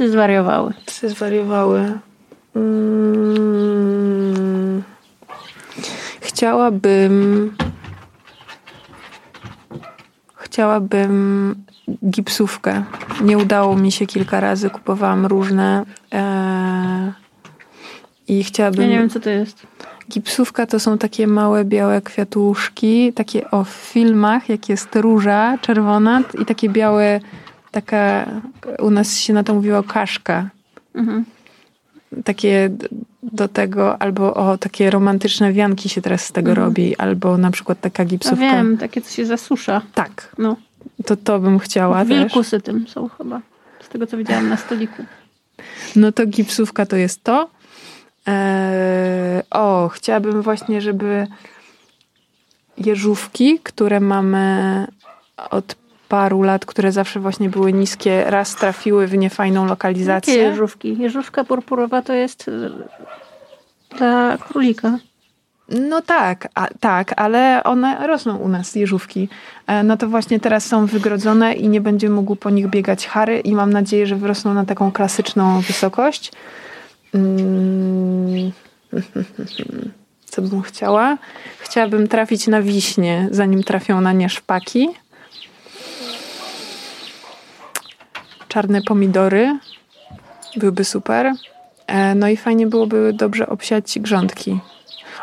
[0.00, 0.72] Psy zwariowały.
[0.86, 1.98] psy zwariowały.
[2.56, 4.02] Mm,
[6.20, 7.54] chciałabym.
[10.36, 11.54] Chciałabym
[12.10, 12.84] gipsówkę.
[13.20, 15.84] Nie udało mi się kilka razy, kupowałam różne.
[16.12, 17.12] E,
[18.28, 18.82] I chciałabym.
[18.82, 19.66] Ja nie wiem, co to jest.
[20.10, 26.22] Gipsówka to są takie małe białe kwiatuszki, takie o w filmach, jak jest róża czerwona
[26.42, 27.20] i takie białe,
[27.70, 28.26] taka,
[28.78, 30.50] u nas się na to mówiło kaszka.
[30.94, 31.24] Mhm.
[32.24, 32.70] Takie
[33.22, 36.66] do tego, albo o takie romantyczne wianki się teraz z tego Mhm.
[36.66, 38.36] robi, albo na przykład taka Ja gipsówka.
[38.40, 39.82] wiem, takie co się zasusza.
[39.94, 40.56] Tak, No.
[41.06, 42.08] to to bym chciała też.
[42.08, 43.40] Wilkusy tym są chyba.
[43.80, 45.04] Z tego, co widziałam na stoliku.
[45.96, 47.50] No to gipsówka to jest to.
[48.26, 51.26] Eee, o, chciałabym właśnie, żeby
[52.78, 54.86] jeżówki, które mamy
[55.50, 55.74] od
[56.10, 60.34] paru lat, które zawsze właśnie były niskie, raz trafiły w niefajną Jakie lokalizację.
[60.34, 60.98] jeżówki?
[60.98, 62.70] Jeżówka purpurowa to jest y,
[63.98, 64.98] dla królika.
[65.68, 69.28] No tak, a, tak, ale one rosną u nas, jeżówki.
[69.66, 73.40] E, No to właśnie teraz są wygrodzone i nie będzie mógł po nich biegać Harry
[73.40, 76.32] i mam nadzieję, że wyrosną na taką klasyczną wysokość.
[77.14, 78.52] Mm.
[80.30, 81.18] Co bym chciała?
[81.58, 84.88] Chciałabym trafić na wiśnie, zanim trafią na nie szpaki.
[88.50, 89.58] Czarne pomidory
[90.56, 91.32] byłyby super.
[91.86, 94.58] E, No i fajnie byłoby dobrze obsiać grządki.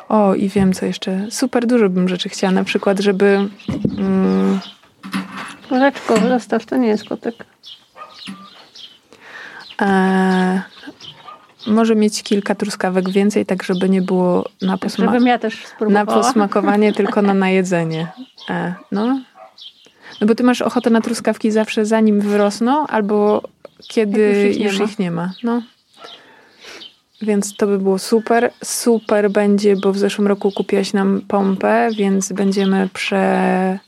[0.09, 1.25] O, i wiem co jeszcze.
[1.31, 2.51] Super dużo bym rzeczy chciała.
[2.53, 3.49] Na przykład, żeby.
[3.97, 4.59] Mm,
[5.69, 7.35] Koleczko, zostaw, to nie jest kotek.
[9.81, 10.61] e,
[11.67, 16.05] może mieć kilka truskawek więcej, tak żeby nie było na, posma- Żebym ja też na
[16.05, 18.07] posmakowanie, tylko na najedzenie.
[18.49, 19.19] E, no.
[20.21, 23.41] No bo ty masz ochotę na truskawki zawsze zanim wyrosną, albo
[23.87, 24.85] kiedy już ich nie już ma.
[24.85, 25.33] ich nie ma.
[25.43, 25.61] No.
[27.21, 28.51] Więc to by było super.
[28.63, 33.79] Super będzie, bo w zeszłym roku kupiłaś nam pompę, więc będziemy prze,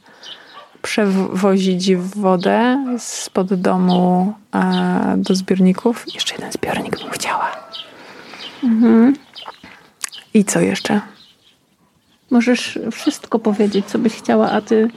[0.81, 6.05] przewozić wodę spod domu e, do zbiorników.
[6.13, 7.51] Jeszcze jeden zbiornik bym chciała.
[8.63, 9.15] Mhm.
[10.33, 11.01] I co jeszcze?
[12.31, 14.89] Możesz wszystko powiedzieć, co byś chciała, a ty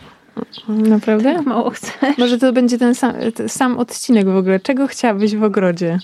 [0.68, 1.42] Naprawdę?
[1.42, 2.18] mało chcesz.
[2.18, 4.60] Może to będzie ten sam, ten sam odcinek w ogóle.
[4.60, 5.98] Czego chciałabyś w ogrodzie?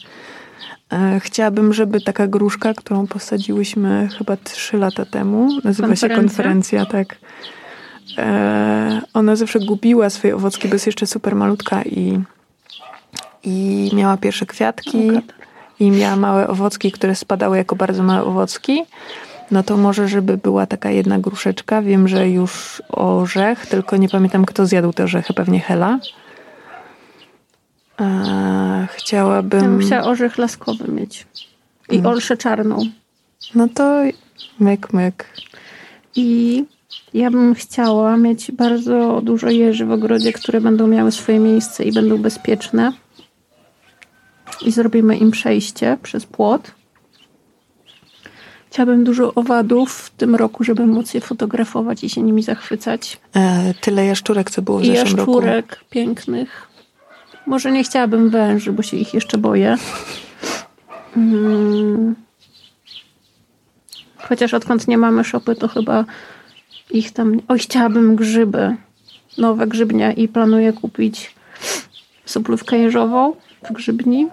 [0.93, 6.17] E, Chciałabym, żeby taka gruszka, którą posadziłyśmy chyba trzy lata temu, nazywa się Konferencja?
[6.17, 7.17] konferencja, tak.
[8.19, 12.21] E, Ona zawsze gubiła swoje owocki, bo jest jeszcze super malutka i,
[13.45, 15.11] i miała pierwsze kwiatki
[15.81, 18.83] i miała małe owocki, które spadały jako bardzo małe owocki.
[19.51, 21.83] No to może, żeby była taka jedna gruszeczka.
[21.83, 25.99] Wiem, że już orzech, tylko nie pamiętam, kto zjadł te orzechy, pewnie Hela.
[28.97, 29.61] Chciałabym...
[29.61, 31.27] Ja bym chciała orzech laskowy mieć.
[31.91, 32.07] I Mm.
[32.07, 32.79] olszę czarną.
[33.55, 34.03] No to
[34.61, 35.27] myk, myk.
[36.17, 36.65] I
[37.15, 41.93] ja bym chciała mieć bardzo dużo jeży w ogrodzie, które będą miały swoje miejsce i
[41.93, 42.93] będą bezpieczne.
[44.67, 46.71] I zrobimy im przejście przez płot.
[48.71, 53.21] Chciałabym dużo owadów w tym roku, żeby móc je fotografować i się nimi zachwycać.
[53.37, 55.33] E, tyle jaszczurek, co było w I zeszłym roku.
[55.33, 56.69] jaszczurek pięknych.
[57.47, 59.77] Może nie chciałabym węży, bo się ich jeszcze boję.
[61.17, 62.15] Mm.
[64.17, 66.05] Chociaż odkąd nie mamy szopy, to chyba
[66.91, 67.41] ich tam...
[67.49, 68.77] Oj, chciałabym grzyby.
[69.39, 71.35] Nowe grzybnie i planuję kupić
[72.25, 73.33] soplówkę jeżową
[73.71, 74.29] w grzybni,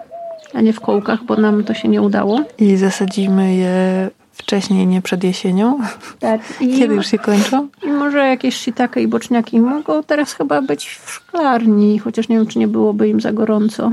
[0.54, 2.40] a nie w kołkach, bo nam to się nie udało.
[2.58, 5.78] I zasadzimy je wcześniej, nie przed jesienią.
[6.18, 6.40] Tak.
[6.60, 7.68] I, Kiedy już się kończą?
[7.82, 12.46] I może jakieś shiitake i boczniaki mogą teraz chyba być w szklarni, chociaż nie wiem,
[12.46, 13.92] czy nie byłoby im za gorąco.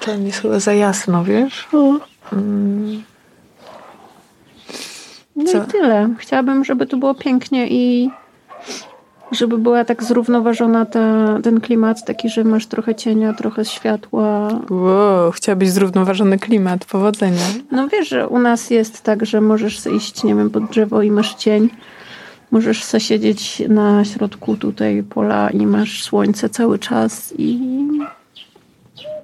[0.00, 1.68] To jest chyba za jasno, wiesz?
[2.32, 3.02] Mm.
[5.36, 5.64] No Co?
[5.64, 6.08] i tyle.
[6.18, 8.10] Chciałabym, żeby tu było pięknie i
[9.34, 14.48] żeby była tak zrównoważona ta, ten klimat, taki, że masz trochę cienia, trochę światła.
[14.70, 16.84] Wow, chciałabyś zrównoważony klimat.
[16.84, 17.42] Powodzenia.
[17.70, 21.10] No wiesz, że u nas jest tak, że możesz iść, nie wiem, pod drzewo i
[21.10, 21.68] masz cień.
[22.50, 27.58] Możesz siedzieć na środku tutaj pola i masz słońce cały czas i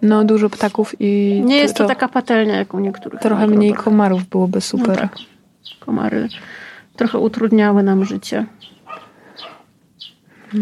[0.02, 3.20] No, dużo ptaków i nie jest to taka patelnia jak u niektórych.
[3.20, 4.88] trochę mniej komarów byłoby super.
[4.88, 5.16] No tak.
[5.80, 6.28] Komary
[6.96, 8.46] trochę utrudniały nam życie.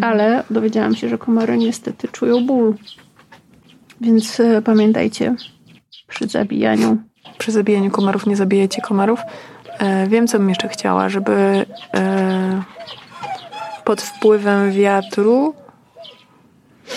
[0.00, 2.74] Ale dowiedziałam się, że komary niestety czują ból.
[4.00, 5.34] Więc e, pamiętajcie
[6.08, 6.96] przy zabijaniu.
[7.38, 9.20] Przy zabijaniu komarów nie zabijajcie komarów.
[9.78, 12.62] E, wiem, co bym jeszcze chciała, żeby e,
[13.84, 15.54] pod wpływem wiatru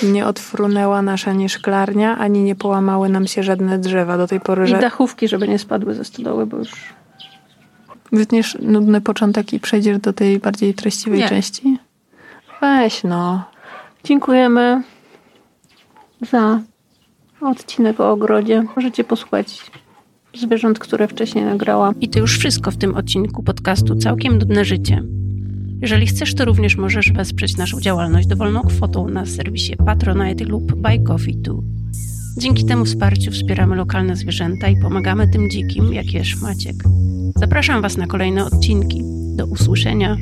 [0.03, 4.69] nie odfrunęła nasza nie szklarnia, ani nie połamały nam się żadne drzewa do tej pory.
[4.69, 6.71] I dachówki, żeby nie spadły ze stodoły, bo już
[8.11, 11.29] wytniesz nudny początek i przejdziesz do tej bardziej treściwej Nie.
[11.29, 11.77] części?
[12.61, 13.43] Weź no.
[14.03, 14.83] Dziękujemy
[16.31, 16.61] za
[17.41, 18.63] odcinek o ogrodzie.
[18.75, 19.71] Możecie posłuchać
[20.33, 21.99] zwierząt, które wcześniej nagrałam.
[21.99, 25.03] I to już wszystko w tym odcinku podcastu Całkiem Nudne Życie.
[25.81, 30.99] Jeżeli chcesz, to również możesz wesprzeć naszą działalność dowolną kwotą na serwisie Patronite lub Buy
[30.99, 31.41] Coffee.
[32.37, 36.75] Dzięki temu wsparciu wspieramy lokalne zwierzęta i pomagamy tym dzikim, jak jesz Maciek.
[37.35, 39.01] Zapraszam Was na kolejne odcinki.
[39.35, 40.17] Do usłyszenia